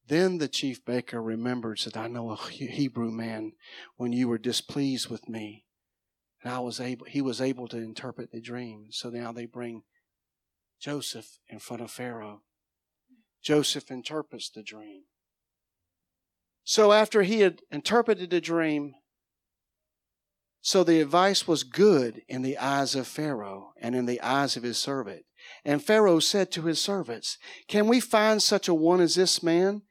Then 0.08 0.40
the 0.40 0.48
chief 0.48 0.84
baker 0.84 1.22
remembered, 1.22 1.80
said, 1.80 1.96
I 1.96 2.08
know 2.08 2.32
a 2.32 2.36
Hebrew 2.36 3.12
man 3.12 3.54
when 3.96 4.12
you 4.12 4.28
were 4.28 4.38
displeased 4.38 5.10
with 5.10 5.30
me. 5.30 5.66
And 6.44 6.52
I 6.52 6.60
was 6.60 6.80
able, 6.80 7.06
he 7.06 7.22
was 7.22 7.40
able 7.40 7.68
to 7.68 7.78
interpret 7.78 8.32
the 8.32 8.42
dream. 8.42 8.88
So 8.92 9.10
now 9.10 9.32
they 9.32 9.46
bring 9.46 9.84
Joseph 10.82 11.40
in 11.48 11.60
front 11.60 11.82
of 11.82 11.92
Pharaoh. 11.92 12.42
Joseph 13.44 13.92
interprets 13.92 14.50
the 14.50 14.64
dream. 14.64 15.04
So 16.64 16.92
after 16.92 17.24
he 17.24 17.42
had 17.42 17.62
interpreted 17.72 18.30
the 18.30 18.42
dream, 18.42 18.96
so 20.68 20.84
the 20.84 21.00
advice 21.00 21.48
was 21.48 21.64
good 21.64 22.24
in 22.28 22.42
the 22.42 22.58
eyes 22.58 22.94
of 22.94 23.08
Pharaoh 23.08 23.72
and 23.80 23.96
in 23.96 24.06
the 24.06 24.20
eyes 24.20 24.58
of 24.58 24.64
his 24.64 24.78
servant. 24.78 25.24
And 25.64 25.82
Pharaoh 25.82 26.20
said 26.20 26.52
to 26.52 26.64
his 26.64 26.82
servants, 26.82 27.38
Can 27.70 27.88
we 27.88 28.02
find 28.02 28.44
such 28.44 28.68
a 28.68 28.74
one 28.74 29.00
as 29.00 29.16
this 29.16 29.42
man 29.42 29.84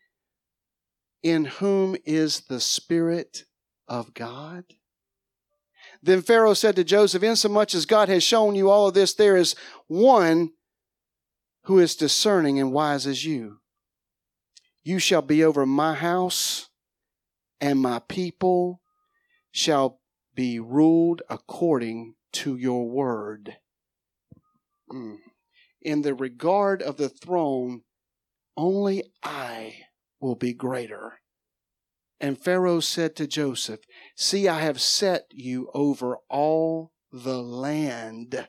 in 1.23 1.47
whom 1.47 1.97
is 2.05 2.41
the 2.41 2.61
Spirit 2.61 3.45
of 3.89 4.12
God? 4.12 4.65
Then 6.03 6.21
Pharaoh 6.21 6.53
said 6.53 6.77
to 6.77 6.85
Joseph, 6.85 7.23
Insomuch 7.23 7.75
as 7.75 7.87
God 7.87 8.11
has 8.11 8.23
shown 8.23 8.55
you 8.55 8.69
all 8.69 8.87
of 8.87 8.93
this, 8.93 9.15
there 9.15 9.39
is 9.39 9.57
one 9.87 10.51
who 11.62 11.79
is 11.79 11.97
discerning 11.97 12.61
and 12.61 12.71
wise 12.71 13.07
as 13.07 13.25
you. 13.25 13.61
You 14.85 14.99
shall 14.99 15.23
be 15.23 15.43
over 15.43 15.65
my 15.65 15.95
house, 15.95 16.69
and 17.62 17.81
my 17.81 18.01
people 18.01 18.83
shall 19.53 20.01
be 20.37 20.61
ruled 20.61 21.22
according 21.29 22.14
to 22.33 22.57
your 22.57 22.88
word. 22.88 23.57
Mm. 24.92 25.16
In 25.83 26.03
the 26.03 26.14
regard 26.14 26.83
of 26.83 26.99
the 26.99 27.09
throne, 27.09 27.83
only 28.57 29.03
I 29.22 29.75
will 30.20 30.37
be 30.37 30.53
greater. 30.53 31.20
And 32.20 32.38
Pharaoh 32.38 32.81
said 32.81 33.16
to 33.16 33.27
Joseph, 33.27 33.81
See, 34.14 34.46
I 34.46 34.61
have 34.61 34.81
set 34.81 35.27
you 35.31 35.70
over 35.75 36.18
all 36.31 36.92
the 37.12 37.42
land 37.42 38.49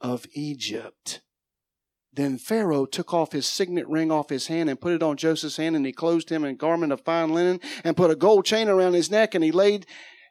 of 0.00 0.26
Egypt. 0.32 1.20
Then 2.12 2.38
Pharaoh 2.38 2.86
took 2.86 3.12
off 3.12 3.32
his 3.32 3.46
signet 3.46 3.88
ring 3.88 4.12
off 4.12 4.28
his 4.28 4.46
hand 4.46 4.70
and 4.70 4.80
put 4.80 4.92
it 4.92 5.02
on 5.02 5.16
Joseph's 5.16 5.56
hand, 5.56 5.74
and 5.74 5.84
he 5.84 5.92
clothed 5.92 6.30
him 6.30 6.44
in 6.44 6.50
a 6.50 6.54
garment 6.54 6.92
of 6.92 7.00
fine 7.00 7.30
linen 7.30 7.60
and 7.82 7.96
put 7.96 8.10
a 8.10 8.16
gold 8.16 8.44
chain 8.44 8.68
around 8.68 8.94
his 8.94 9.10
neck, 9.10 9.34
and 9.34 9.42
he 9.42 9.50
laid 9.50 9.86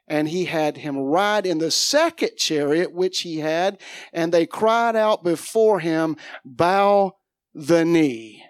and 0.06 0.28
he 0.28 0.44
had 0.44 0.78
him 0.78 0.98
ride 0.98 1.46
in 1.46 1.58
the 1.58 1.70
second 1.70 2.36
chariot 2.36 2.92
which 2.92 3.20
he 3.20 3.38
had, 3.38 3.80
and 4.12 4.32
they 4.32 4.46
cried 4.46 4.96
out 4.96 5.24
before 5.24 5.80
him, 5.80 6.16
Bow 6.44 7.16
the 7.54 7.84
knee. 7.84 8.44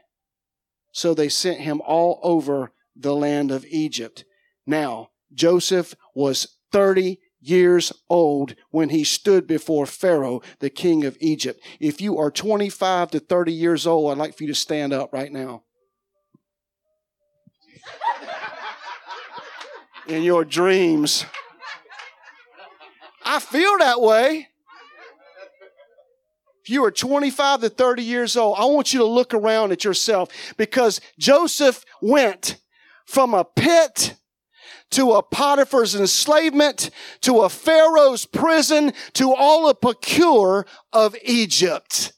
So 0.93 1.15
they 1.15 1.29
sent 1.29 1.61
him 1.61 1.81
all 1.85 2.21
over 2.23 2.73
the 2.97 3.15
land 3.15 3.51
of 3.51 3.65
Egypt. 3.67 4.25
Now, 4.67 5.11
Joseph 5.33 5.95
was 6.15 6.59
30 6.73 7.19
years 7.41 7.93
old 8.09 8.55
when 8.71 8.89
he 8.89 9.05
stood 9.05 9.47
before 9.47 9.87
Pharaoh, 9.87 10.41
the 10.61 10.71
king 10.71 11.05
of 11.05 11.17
Egypt. 11.21 11.61
If 11.79 12.01
you 12.01 12.19
are 12.19 12.31
25 12.31 13.11
to 13.11 13.21
30 13.21 13.53
years 13.53 13.87
old, 13.87 14.11
I'd 14.11 14.19
like 14.19 14.37
for 14.37 14.45
you 14.45 14.49
to 14.49 14.55
stand 14.55 14.93
up 14.93 15.13
right 15.13 15.31
now. 15.31 15.63
In 20.07 20.23
your 20.23 20.45
dreams. 20.45 21.25
I 23.25 23.41
feel 23.41 23.79
that 23.79 24.01
way. 24.01 24.49
If 26.63 26.71
you 26.71 26.85
are 26.85 26.91
25 26.91 27.61
to 27.61 27.69
30 27.69 28.03
years 28.03 28.37
old, 28.37 28.57
I 28.59 28.65
want 28.65 28.95
you 28.95 29.01
to 29.01 29.05
look 29.05 29.35
around 29.35 29.73
at 29.73 29.85
yourself 29.85 30.31
because 30.57 31.01
Joseph 31.19 31.85
went 32.01 32.57
from 33.05 33.35
a 33.35 33.45
pit 33.45 34.17
to 34.93 35.13
a 35.13 35.23
Potiphar's 35.23 35.95
enslavement, 35.95 36.91
to 37.21 37.41
a 37.41 37.49
Pharaoh's 37.49 38.25
prison, 38.27 38.93
to 39.15 39.35
all 39.35 39.67
the 39.67 39.75
procure 39.75 40.67
of 40.93 41.17
Egypt. 41.23 42.13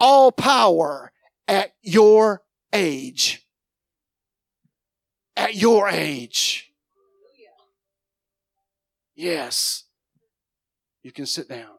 All 0.00 0.30
power 0.30 1.12
at 1.46 1.72
your 1.82 2.42
age. 2.72 3.46
At 5.36 5.54
your 5.54 5.88
age. 5.88 6.72
Yes. 9.14 9.84
You 11.08 11.12
can 11.12 11.24
sit 11.24 11.48
down. 11.48 11.70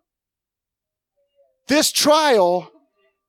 This 1.67 1.91
trial, 1.91 2.71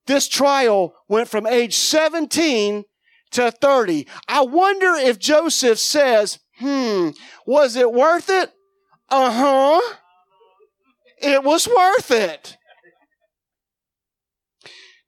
this 0.06 0.28
trial 0.28 0.94
went 1.10 1.28
from 1.28 1.46
age 1.46 1.74
17 1.74 2.84
to 3.32 3.50
30. 3.50 4.06
I 4.26 4.40
wonder 4.40 4.94
if 4.94 5.18
Joseph 5.18 5.78
says, 5.78 6.38
hmm, 6.56 7.10
was 7.44 7.76
it 7.76 7.92
worth 7.92 8.30
it? 8.30 8.50
Uh 9.10 9.30
huh. 9.30 9.96
It 11.20 11.44
was 11.44 11.68
worth 11.68 12.10
it. 12.10 12.56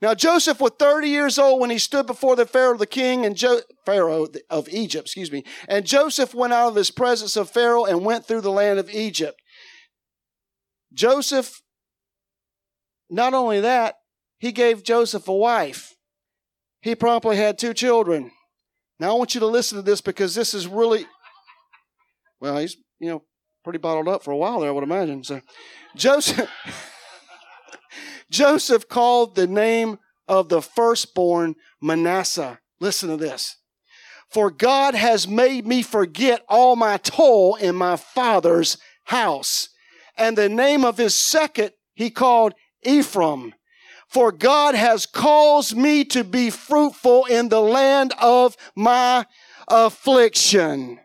Now 0.03 0.13
Joseph 0.13 0.61
was 0.61 0.73
30 0.79 1.09
years 1.09 1.39
old 1.39 1.59
when 1.59 1.71
he 1.71 1.79
stood 1.79 2.07
before 2.07 2.37
the 2.37 2.45
Pharaoh 2.45 2.77
the 2.77 2.87
king 2.87 3.25
and 3.25 3.35
jo- 3.35 3.63
Pharaoh 3.87 4.27
of 4.51 4.69
Egypt, 4.69 5.07
excuse 5.07 5.33
me. 5.33 5.45
And 5.69 5.87
Joseph 5.87 6.35
went 6.35 6.53
out 6.53 6.69
of 6.69 6.75
his 6.75 6.91
presence 6.91 7.35
of 7.39 7.49
Pharaoh 7.49 7.87
and 7.87 8.05
went 8.05 8.27
through 8.27 8.43
the 8.43 8.51
land 8.51 8.79
of 8.79 8.91
Egypt. 8.91 9.41
Joseph, 10.93 11.63
not 13.09 13.35
only 13.35 13.61
that, 13.61 13.97
he 14.39 14.53
gave 14.53 14.83
Joseph 14.83 15.29
a 15.29 15.35
wife. 15.35 15.95
He 16.81 16.95
promptly 16.95 17.37
had 17.37 17.59
two 17.59 17.75
children. 17.75 18.33
Now 18.99 19.15
I 19.15 19.19
want 19.19 19.35
you 19.35 19.41
to 19.41 19.47
listen 19.47 19.77
to 19.77 19.83
this 19.83 20.01
because 20.01 20.35
this 20.35 20.55
is 20.55 20.67
really 20.67 21.07
well, 22.41 22.59
he's 22.59 22.77
you 22.99 23.09
know, 23.09 23.23
pretty 23.63 23.79
bottled 23.79 24.09
up 24.09 24.25
for 24.25 24.33
a 24.33 24.37
while 24.37 24.61
there, 24.61 24.69
I 24.69 24.73
would 24.73 24.85
imagine. 24.85 25.23
So 25.23 25.41
Joseph 25.97 26.51
Joseph 28.31 28.89
called 28.89 29.35
the 29.35 29.47
name 29.47 29.99
of 30.27 30.49
the 30.49 30.63
firstborn 30.63 31.55
Manasseh. 31.81 32.59
Listen 32.81 33.11
to 33.11 33.17
this. 33.17 33.59
For 34.31 34.51
God 34.51 34.95
has 34.95 35.29
made 35.29 35.67
me 35.67 35.83
forget 35.83 36.43
all 36.49 36.75
my 36.75 36.97
toil 36.97 37.57
in 37.57 37.75
my 37.75 37.97
father's 37.97 38.79
house. 39.05 39.69
And 40.17 40.37
the 40.37 40.49
name 40.49 40.85
of 40.85 40.99
his 40.99 41.15
second 41.15 41.73
he 41.95 42.11
called 42.11 42.55
Ephraim. 42.83 43.55
For 44.09 44.31
God 44.31 44.75
has 44.75 45.07
caused 45.07 45.77
me 45.77 46.05
to 46.07 46.23
be 46.23 46.51
fruitful 46.51 47.25
in 47.27 47.49
the 47.49 47.61
land 47.61 48.13
of 48.21 48.57
my 48.77 49.25
affliction. 49.69 51.01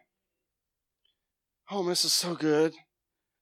Oh, 1.72 1.84
this 1.84 2.04
is 2.04 2.14
so 2.14 2.36
good. 2.36 2.74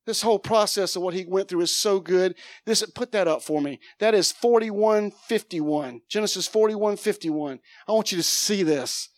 This 0.06 0.22
whole 0.22 0.38
process 0.38 0.96
of 0.96 1.02
what 1.02 1.16
he 1.16 1.26
went 1.26 1.48
through 1.48 1.62
is 1.62 1.76
so 1.76 2.00
good. 2.00 2.36
This 2.66 2.86
put 2.94 3.12
that 3.14 3.28
up 3.28 3.42
for 3.42 3.60
me. 3.60 3.80
That 4.00 4.14
is 4.14 4.32
4151. 4.32 6.02
Genesis 6.08 6.48
4151. 6.48 7.60
I 7.88 7.92
want 7.92 8.12
you 8.12 8.18
to 8.20 8.24
see 8.24 8.62
this. 8.62 9.10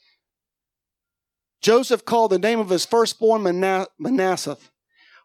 Joseph 1.61 2.05
called 2.05 2.31
the 2.31 2.39
name 2.39 2.59
of 2.59 2.69
his 2.69 2.85
firstborn 2.85 3.43
Manasseh, 3.99 4.57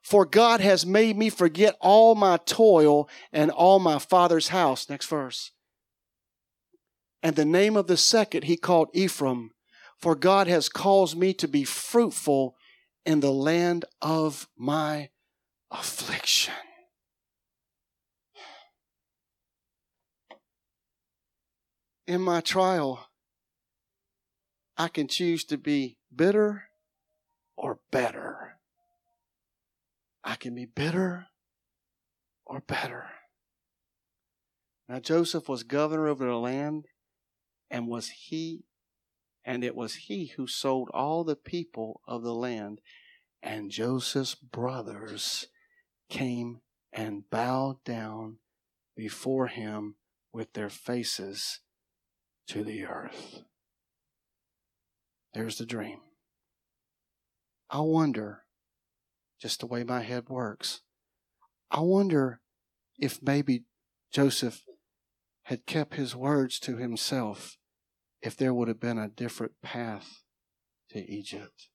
for 0.02 0.26
God 0.26 0.60
has 0.60 0.84
made 0.84 1.16
me 1.16 1.30
forget 1.30 1.76
all 1.80 2.14
my 2.14 2.36
toil 2.38 3.08
and 3.32 3.50
all 3.50 3.78
my 3.78 3.98
father's 3.98 4.48
house. 4.48 4.90
Next 4.90 5.06
verse. 5.06 5.52
And 7.22 7.36
the 7.36 7.44
name 7.44 7.76
of 7.76 7.86
the 7.86 7.96
second 7.96 8.44
he 8.44 8.56
called 8.56 8.88
Ephraim, 8.92 9.52
for 9.96 10.16
God 10.16 10.48
has 10.48 10.68
caused 10.68 11.16
me 11.16 11.32
to 11.34 11.46
be 11.46 11.62
fruitful 11.62 12.56
in 13.06 13.20
the 13.20 13.30
land 13.30 13.84
of 14.00 14.48
my 14.58 15.10
affliction. 15.70 16.54
In 22.08 22.20
my 22.20 22.40
trial, 22.40 23.08
I 24.76 24.88
can 24.88 25.06
choose 25.06 25.44
to 25.44 25.56
be 25.56 25.98
bitter 26.14 26.64
or 27.56 27.78
better. 27.92 28.58
I 30.24 30.36
can 30.36 30.54
be 30.54 30.66
bitter 30.66 31.26
or 32.46 32.60
better. 32.60 33.06
Now, 34.88 35.00
Joseph 35.00 35.48
was 35.48 35.62
governor 35.62 36.08
over 36.08 36.24
the 36.24 36.36
land, 36.36 36.86
and 37.70 37.88
was 37.88 38.08
he, 38.08 38.64
and 39.44 39.64
it 39.64 39.74
was 39.74 39.94
he 39.94 40.26
who 40.26 40.46
sold 40.46 40.90
all 40.92 41.24
the 41.24 41.36
people 41.36 42.00
of 42.06 42.22
the 42.22 42.34
land. 42.34 42.80
And 43.42 43.70
Joseph's 43.70 44.34
brothers 44.34 45.48
came 46.08 46.60
and 46.92 47.28
bowed 47.30 47.82
down 47.84 48.36
before 48.94 49.48
him 49.48 49.96
with 50.32 50.52
their 50.52 50.68
faces 50.68 51.60
to 52.48 52.62
the 52.62 52.84
earth. 52.84 53.42
There's 55.34 55.58
the 55.58 55.66
dream. 55.66 56.00
I 57.70 57.80
wonder, 57.80 58.41
just 59.42 59.58
the 59.58 59.66
way 59.66 59.82
my 59.82 60.02
head 60.02 60.28
works, 60.28 60.82
I 61.68 61.80
wonder 61.80 62.40
if 62.96 63.20
maybe 63.20 63.64
Joseph 64.12 64.62
had 65.44 65.66
kept 65.66 65.94
his 65.94 66.14
words 66.14 66.60
to 66.60 66.76
himself, 66.76 67.56
if 68.20 68.36
there 68.36 68.54
would 68.54 68.68
have 68.68 68.78
been 68.78 68.98
a 68.98 69.08
different 69.08 69.54
path 69.60 70.22
to 70.90 71.00
Egypt. 71.10 71.66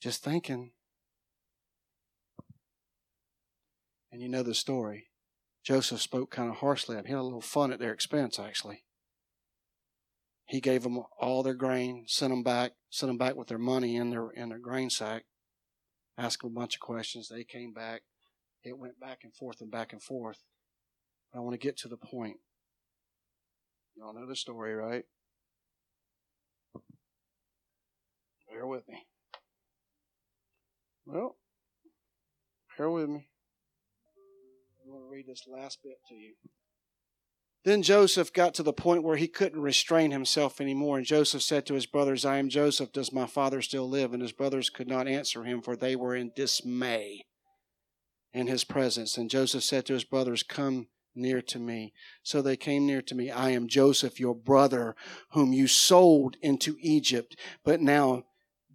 Just 0.00 0.24
thinking. 0.24 0.70
And 4.10 4.22
you 4.22 4.30
know 4.30 4.42
the 4.42 4.54
story. 4.54 5.08
Joseph 5.62 6.00
spoke 6.00 6.30
kind 6.30 6.48
of 6.48 6.56
harshly. 6.56 6.96
He 7.04 7.12
had 7.12 7.18
a 7.18 7.22
little 7.22 7.42
fun 7.42 7.70
at 7.70 7.80
their 7.80 7.92
expense, 7.92 8.38
actually. 8.38 8.84
He 10.46 10.62
gave 10.62 10.84
them 10.84 11.02
all 11.20 11.42
their 11.42 11.54
grain, 11.54 12.04
sent 12.06 12.30
them 12.30 12.42
back, 12.42 12.72
sent 12.88 13.10
them 13.10 13.18
back 13.18 13.36
with 13.36 13.48
their 13.48 13.58
money 13.58 13.96
in 13.96 14.08
their 14.08 14.30
in 14.30 14.48
their 14.48 14.58
grain 14.58 14.88
sack. 14.88 15.24
Asked 16.16 16.42
them 16.42 16.52
a 16.52 16.60
bunch 16.60 16.76
of 16.76 16.80
questions. 16.80 17.28
They 17.28 17.44
came 17.44 17.72
back. 17.72 18.02
It 18.62 18.78
went 18.78 19.00
back 19.00 19.20
and 19.24 19.34
forth 19.34 19.60
and 19.60 19.70
back 19.70 19.92
and 19.92 20.02
forth. 20.02 20.38
I 21.34 21.40
want 21.40 21.54
to 21.54 21.58
get 21.58 21.76
to 21.78 21.88
the 21.88 21.96
point. 21.96 22.36
Y'all 23.96 24.14
know 24.14 24.26
the 24.26 24.36
story, 24.36 24.74
right? 24.74 25.04
Bear 28.48 28.66
with 28.66 28.88
me. 28.88 29.06
Well, 31.06 31.36
bear 32.78 32.90
with 32.90 33.08
me. 33.08 33.28
I'm 34.84 34.90
going 34.90 35.02
to 35.02 35.10
read 35.10 35.26
this 35.26 35.44
last 35.48 35.80
bit 35.82 35.98
to 36.08 36.14
you. 36.14 36.34
Then 37.64 37.82
Joseph 37.82 38.30
got 38.32 38.52
to 38.54 38.62
the 38.62 38.74
point 38.74 39.02
where 39.02 39.16
he 39.16 39.26
couldn't 39.26 39.60
restrain 39.60 40.10
himself 40.10 40.60
anymore. 40.60 40.98
And 40.98 41.06
Joseph 41.06 41.42
said 41.42 41.64
to 41.66 41.74
his 41.74 41.86
brothers, 41.86 42.24
I 42.24 42.36
am 42.36 42.50
Joseph. 42.50 42.92
Does 42.92 43.10
my 43.10 43.26
father 43.26 43.62
still 43.62 43.88
live? 43.88 44.12
And 44.12 44.22
his 44.22 44.32
brothers 44.32 44.68
could 44.68 44.86
not 44.86 45.08
answer 45.08 45.44
him, 45.44 45.62
for 45.62 45.74
they 45.74 45.96
were 45.96 46.14
in 46.14 46.30
dismay 46.36 47.24
in 48.34 48.48
his 48.48 48.64
presence. 48.64 49.16
And 49.16 49.30
Joseph 49.30 49.64
said 49.64 49.86
to 49.86 49.94
his 49.94 50.04
brothers, 50.04 50.42
Come 50.42 50.88
near 51.14 51.40
to 51.40 51.58
me. 51.58 51.94
So 52.22 52.42
they 52.42 52.56
came 52.56 52.86
near 52.86 53.00
to 53.00 53.14
me. 53.14 53.30
I 53.30 53.50
am 53.50 53.66
Joseph, 53.66 54.20
your 54.20 54.34
brother, 54.34 54.94
whom 55.30 55.54
you 55.54 55.66
sold 55.66 56.36
into 56.42 56.76
Egypt. 56.80 57.34
But 57.64 57.80
now 57.80 58.24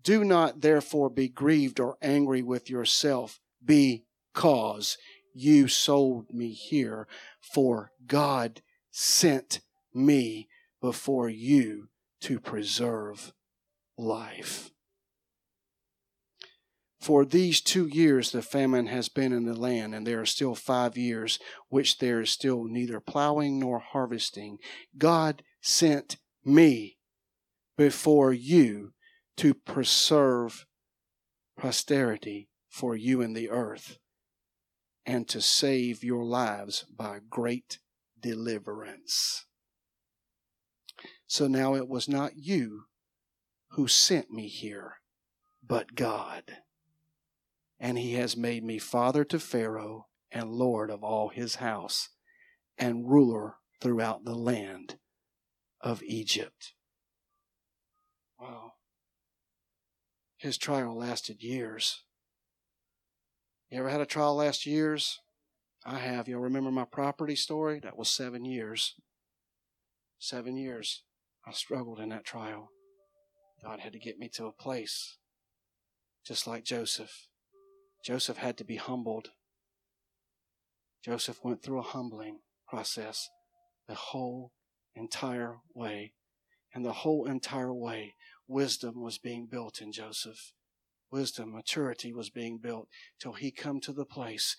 do 0.02 0.24
not 0.24 0.62
therefore 0.62 1.12
be 1.12 1.28
grieved 1.28 1.80
or 1.80 1.98
angry 2.02 2.42
with 2.42 2.72
yourself 2.72 3.40
because 3.64 4.98
you 5.36 5.68
sold 5.68 6.34
me 6.34 6.54
here, 6.54 7.08
for 7.40 7.92
God 8.08 8.62
sent 9.00 9.62
me 9.94 10.50
before 10.82 11.30
you 11.30 11.88
to 12.20 12.38
preserve 12.38 13.32
life. 13.98 14.72
For 17.00 17.24
these 17.24 17.62
two 17.62 17.88
years 17.88 18.32
the 18.32 18.42
famine 18.42 18.88
has 18.88 19.08
been 19.08 19.32
in 19.32 19.46
the 19.46 19.58
land, 19.58 19.96
and 19.96 20.06
there 20.06 20.20
are 20.20 20.26
still 20.26 20.54
five 20.54 20.98
years 20.98 21.40
which 21.70 22.00
there 22.00 22.20
is 22.20 22.30
still 22.30 22.66
neither 22.66 23.00
plowing 23.00 23.58
nor 23.58 23.80
harvesting. 23.80 24.58
God 24.98 25.44
sent 25.62 26.18
me 26.44 26.98
before 27.78 28.34
you 28.34 28.92
to 29.38 29.54
preserve 29.54 30.66
posterity 31.58 32.50
for 32.68 32.98
you 32.98 33.22
in 33.22 33.32
the 33.32 33.50
earth 33.50 33.98
and 35.06 35.26
to 35.30 35.40
save 35.40 36.04
your 36.04 36.26
lives 36.26 36.86
by 36.94 37.20
great 37.30 37.80
deliverance. 38.22 39.46
So 41.28 41.48
now 41.48 41.76
it 41.76 41.88
was 41.88 42.10
not 42.10 42.38
you 42.38 42.86
who 43.72 43.88
sent 43.88 44.32
me 44.32 44.48
here, 44.48 44.96
but 45.66 45.96
God. 45.96 46.44
And 47.80 47.98
he 47.98 48.14
has 48.14 48.36
made 48.36 48.64
me 48.64 48.80
father 48.80 49.24
to 49.26 49.40
Pharaoh 49.40 50.08
and 50.32 50.52
lord 50.52 50.90
of 50.90 51.04
all 51.04 51.30
his 51.30 51.56
house 51.56 52.10
and 52.78 53.10
ruler 53.10 53.56
throughout 53.82 54.26
the 54.26 54.36
land 54.36 54.98
of 55.82 56.04
Egypt. 56.04 56.74
Wow. 58.40 58.74
His 60.38 60.58
trial 60.58 60.98
lasted 60.98 61.44
years. 61.44 62.04
You 63.70 63.80
ever 63.80 63.90
had 63.90 64.02
a 64.02 64.06
trial 64.06 64.36
last 64.36 64.66
years? 64.66 65.20
I 65.86 66.00
have. 66.00 66.28
Y'all 66.28 66.40
remember 66.40 66.72
my 66.72 66.86
property 66.86 67.36
story? 67.36 67.80
That 67.80 67.98
was 67.98 68.10
seven 68.10 68.46
years. 68.46 68.96
Seven 70.20 70.58
years. 70.58 71.04
I 71.48 71.52
struggled 71.52 72.00
in 72.00 72.10
that 72.10 72.26
trial. 72.26 72.70
God 73.64 73.80
had 73.80 73.94
to 73.94 74.00
get 74.00 74.20
me 74.20 74.30
to 74.34 74.46
a 74.46 74.52
place 74.52 75.18
just 76.26 76.46
like 76.46 76.64
Joseph. 76.64 77.28
Joseph 78.04 78.38
had 78.38 78.58
to 78.58 78.64
be 78.64 78.76
humbled. 78.76 79.30
Joseph 81.04 81.40
went 81.44 81.64
through 81.64 81.80
a 81.80 81.84
humbling 81.84 82.40
process 82.68 83.30
the 83.88 83.96
whole 83.96 84.52
entire 84.96 85.58
way. 85.74 86.14
And 86.74 86.86
the 86.86 86.94
whole 86.94 87.26
entire 87.26 87.74
way, 87.74 88.16
wisdom 88.48 89.02
was 89.02 89.18
being 89.18 89.48
built 89.48 89.82
in 89.82 89.92
Joseph 89.92 90.54
wisdom, 91.12 91.52
maturity 91.52 92.14
was 92.14 92.30
being 92.30 92.58
built 92.58 92.88
till 93.20 93.34
he 93.34 93.52
come 93.52 93.80
to 93.82 93.94
the 93.94 94.06
place 94.06 94.56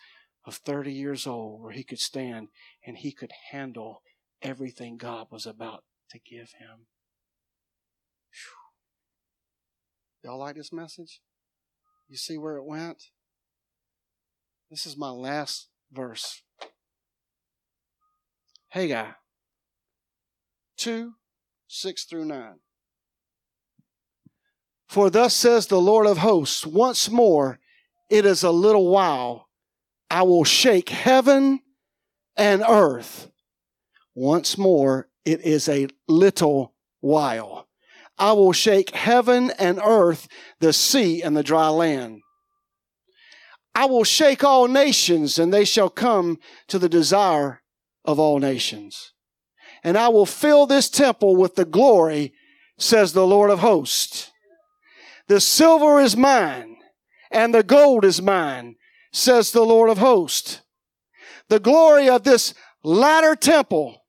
of 0.47 0.57
30 0.57 0.93
years 0.93 1.27
old 1.27 1.63
where 1.63 1.73
he 1.73 1.85
could 1.85 1.99
stand 1.99 2.49
and 2.87 2.99
he 2.99 3.13
could 3.13 3.33
handle 3.51 4.03
everything 4.43 4.97
God 4.97 5.27
was 5.31 5.47
about 5.47 5.85
to 6.11 6.19
give 6.19 6.53
him. 6.59 6.87
Whew. 10.23 10.31
Y'all 10.31 10.39
like 10.39 10.57
this 10.57 10.73
message? 10.73 11.21
You 12.09 12.17
see 12.17 12.39
where 12.39 12.57
it 12.57 12.65
went? 12.65 13.05
This 14.71 14.87
is 14.87 14.97
my 14.97 15.11
last 15.11 15.69
verse. 15.93 16.43
Haggai 18.69 19.11
2 20.77 21.13
6 21.69 22.05
through 22.05 22.25
9. 22.25 22.55
For 24.89 25.09
thus 25.09 25.35
says 25.35 25.67
the 25.69 25.81
Lord 25.81 26.07
of 26.07 26.19
hosts, 26.19 26.67
once 26.67 27.09
more, 27.09 27.61
it 28.09 28.27
is 28.27 28.43
a 28.43 28.51
little 28.51 28.89
while. 28.89 29.50
I 30.11 30.23
will 30.23 30.45
shake 30.45 30.89
heaven 30.89 31.61
and 32.37 32.65
earth. 32.69 33.31
Once 34.15 34.59
more, 34.59 35.09
it 35.25 35.41
is 35.43 35.69
a 35.69 35.87
little 36.09 36.75
while. 37.01 37.69
I 38.19 38.33
will 38.33 38.53
shake 38.53 38.91
heaven 38.91 39.53
and 39.59 39.81
earth, 39.83 40.29
the 40.59 40.73
sea 40.73 41.23
and 41.23 41.37
the 41.37 41.43
dry 41.43 41.69
land. 41.69 42.21
I 43.75 43.87
will 43.87 44.05
shake 44.05 44.43
all 44.43 44.67
nations, 44.67 45.39
and 45.39 45.55
they 45.55 45.65
shall 45.65 45.89
come 45.89 46.39
to 46.69 46.79
the 46.79 46.89
desire 46.89 47.63
of 48.05 48.19
all 48.19 48.39
nations. 48.39 49.13
And 49.85 49.97
I 49.97 50.09
will 50.09 50.27
fill 50.27 50.67
this 50.67 50.91
temple 50.91 51.37
with 51.37 51.55
the 51.55 51.65
glory, 51.65 52.35
says 52.79 53.13
the 53.13 53.27
Lord 53.27 53.49
of 53.49 53.61
hosts. 53.61 54.31
The 55.29 55.41
silver 55.41 56.01
is 56.01 56.17
mine, 56.17 56.77
and 57.31 57.55
the 57.55 57.63
gold 57.63 58.05
is 58.05 58.21
mine, 58.21 58.77
says 59.13 59.53
the 59.53 59.63
Lord 59.63 59.91
of 59.91 59.99
hosts. 59.99 60.61
The 61.49 61.61
glory 61.61 62.09
of 62.09 62.23
this 62.23 62.55
latter 62.83 63.35
temple 63.35 64.05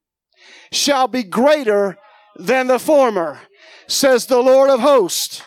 shall 0.72 1.08
be 1.08 1.24
greater 1.24 1.98
than 2.38 2.68
the 2.68 2.80
former, 2.80 3.40
says 3.88 4.26
the 4.26 4.42
Lord 4.42 4.70
of 4.70 4.80
hosts. 4.80 5.44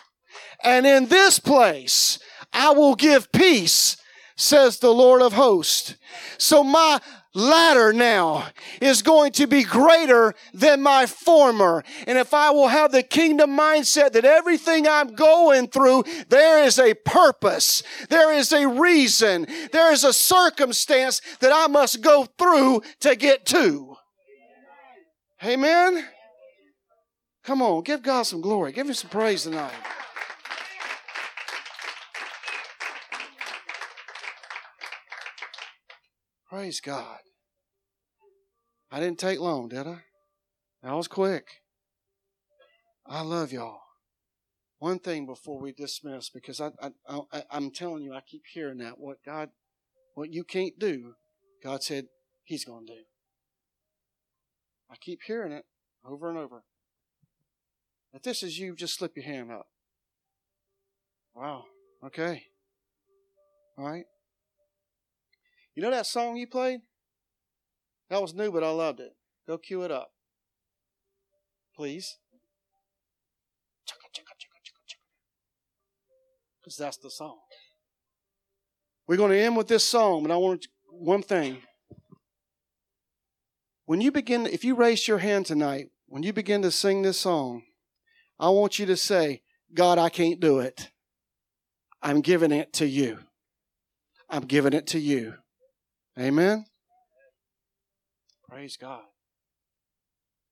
And 0.63 0.85
in 0.85 1.07
this 1.07 1.39
place 1.39 2.19
I 2.53 2.71
will 2.71 2.95
give 2.95 3.31
peace, 3.31 3.97
says 4.37 4.79
the 4.79 4.93
Lord 4.93 5.21
of 5.21 5.33
hosts. 5.33 5.95
So 6.37 6.63
my 6.63 6.99
latter 7.35 7.93
now 7.93 8.47
is 8.81 9.01
going 9.01 9.33
to 9.33 9.45
be 9.45 9.63
greater 9.63 10.33
than 10.53 10.81
my 10.81 11.05
former. 11.05 11.83
And 12.07 12.17
if 12.17 12.33
I 12.33 12.49
will 12.49 12.69
have 12.69 12.91
the 12.91 13.03
kingdom 13.03 13.51
mindset 13.51 14.13
that 14.13 14.25
everything 14.25 14.87
I'm 14.87 15.13
going 15.13 15.67
through, 15.67 16.05
there 16.29 16.63
is 16.63 16.79
a 16.79 16.93
purpose, 16.93 17.83
there 18.09 18.33
is 18.33 18.51
a 18.51 18.67
reason, 18.67 19.45
there 19.71 19.91
is 19.91 20.03
a 20.03 20.13
circumstance 20.13 21.21
that 21.41 21.51
I 21.53 21.67
must 21.67 22.01
go 22.01 22.25
through 22.37 22.81
to 23.01 23.15
get 23.15 23.45
to. 23.47 23.95
Amen. 25.43 26.05
Come 27.43 27.61
on, 27.61 27.83
give 27.83 28.01
God 28.01 28.23
some 28.23 28.41
glory. 28.41 28.71
Give 28.71 28.87
him 28.87 28.93
some 28.93 29.09
praise 29.09 29.43
tonight. 29.43 29.71
Praise 36.55 36.79
God. 36.79 37.19
I 38.89 39.01
didn't 39.01 39.19
take 39.19 39.41
long, 39.41 39.67
did 39.67 39.87
I? 39.87 39.97
That 40.83 40.93
was 40.93 41.09
quick. 41.09 41.43
I 43.05 43.23
love 43.23 43.51
y'all. 43.51 43.81
One 44.79 44.99
thing 44.99 45.25
before 45.25 45.59
we 45.59 45.73
dismiss, 45.73 46.29
because 46.29 46.61
I, 46.61 46.71
I, 46.81 47.19
I, 47.33 47.43
I'm 47.51 47.71
telling 47.71 48.03
you, 48.03 48.13
I 48.13 48.21
keep 48.21 48.43
hearing 48.53 48.77
that. 48.77 48.97
What 48.97 49.17
God, 49.25 49.49
what 50.13 50.31
you 50.31 50.45
can't 50.45 50.79
do, 50.79 51.15
God 51.61 51.83
said 51.83 52.05
He's 52.45 52.63
going 52.63 52.87
to 52.87 52.93
do. 52.93 52.99
I 54.89 54.95
keep 54.95 55.23
hearing 55.27 55.51
it 55.51 55.65
over 56.09 56.29
and 56.29 56.37
over. 56.37 56.63
If 58.13 58.23
this 58.23 58.43
is 58.43 58.57
you, 58.57 58.77
just 58.77 58.97
slip 58.97 59.17
your 59.17 59.25
hand 59.25 59.51
up. 59.51 59.67
Wow. 61.35 61.65
Okay. 62.01 62.43
All 63.77 63.85
right. 63.85 64.05
You 65.75 65.83
know 65.83 65.91
that 65.91 66.05
song 66.05 66.37
you 66.37 66.47
played? 66.47 66.79
That 68.09 68.21
was 68.21 68.33
new, 68.33 68.51
but 68.51 68.63
I 68.63 68.69
loved 68.69 69.01
it. 69.01 69.11
Go 69.45 69.57
cue 69.57 69.83
it 69.83 69.91
up. 69.91 70.09
Please. 71.75 72.17
Because 76.61 76.77
that's 76.77 76.97
the 76.97 77.11
song. 77.11 77.37
We're 79.07 79.17
going 79.17 79.31
to 79.31 79.37
end 79.37 79.57
with 79.57 79.67
this 79.67 79.83
song, 79.83 80.23
but 80.23 80.31
I 80.31 80.37
want 80.37 80.65
one 80.89 81.21
thing. 81.21 81.57
When 83.85 84.01
you 84.01 84.11
begin, 84.11 84.47
if 84.47 84.63
you 84.63 84.73
raise 84.75 85.07
your 85.07 85.19
hand 85.19 85.45
tonight, 85.45 85.89
when 86.07 86.23
you 86.23 86.33
begin 86.33 86.61
to 86.63 86.71
sing 86.71 87.01
this 87.01 87.19
song, 87.19 87.63
I 88.39 88.49
want 88.49 88.79
you 88.79 88.85
to 88.87 88.97
say, 88.97 89.41
God, 89.73 89.99
I 89.99 90.09
can't 90.09 90.39
do 90.39 90.59
it. 90.59 90.89
I'm 92.01 92.21
giving 92.21 92.51
it 92.51 92.73
to 92.73 92.87
you. 92.87 93.19
I'm 94.29 94.45
giving 94.45 94.73
it 94.73 94.87
to 94.87 94.99
you. 94.99 95.35
Amen. 96.19 96.65
Praise 98.47 98.77
God. 98.77 99.01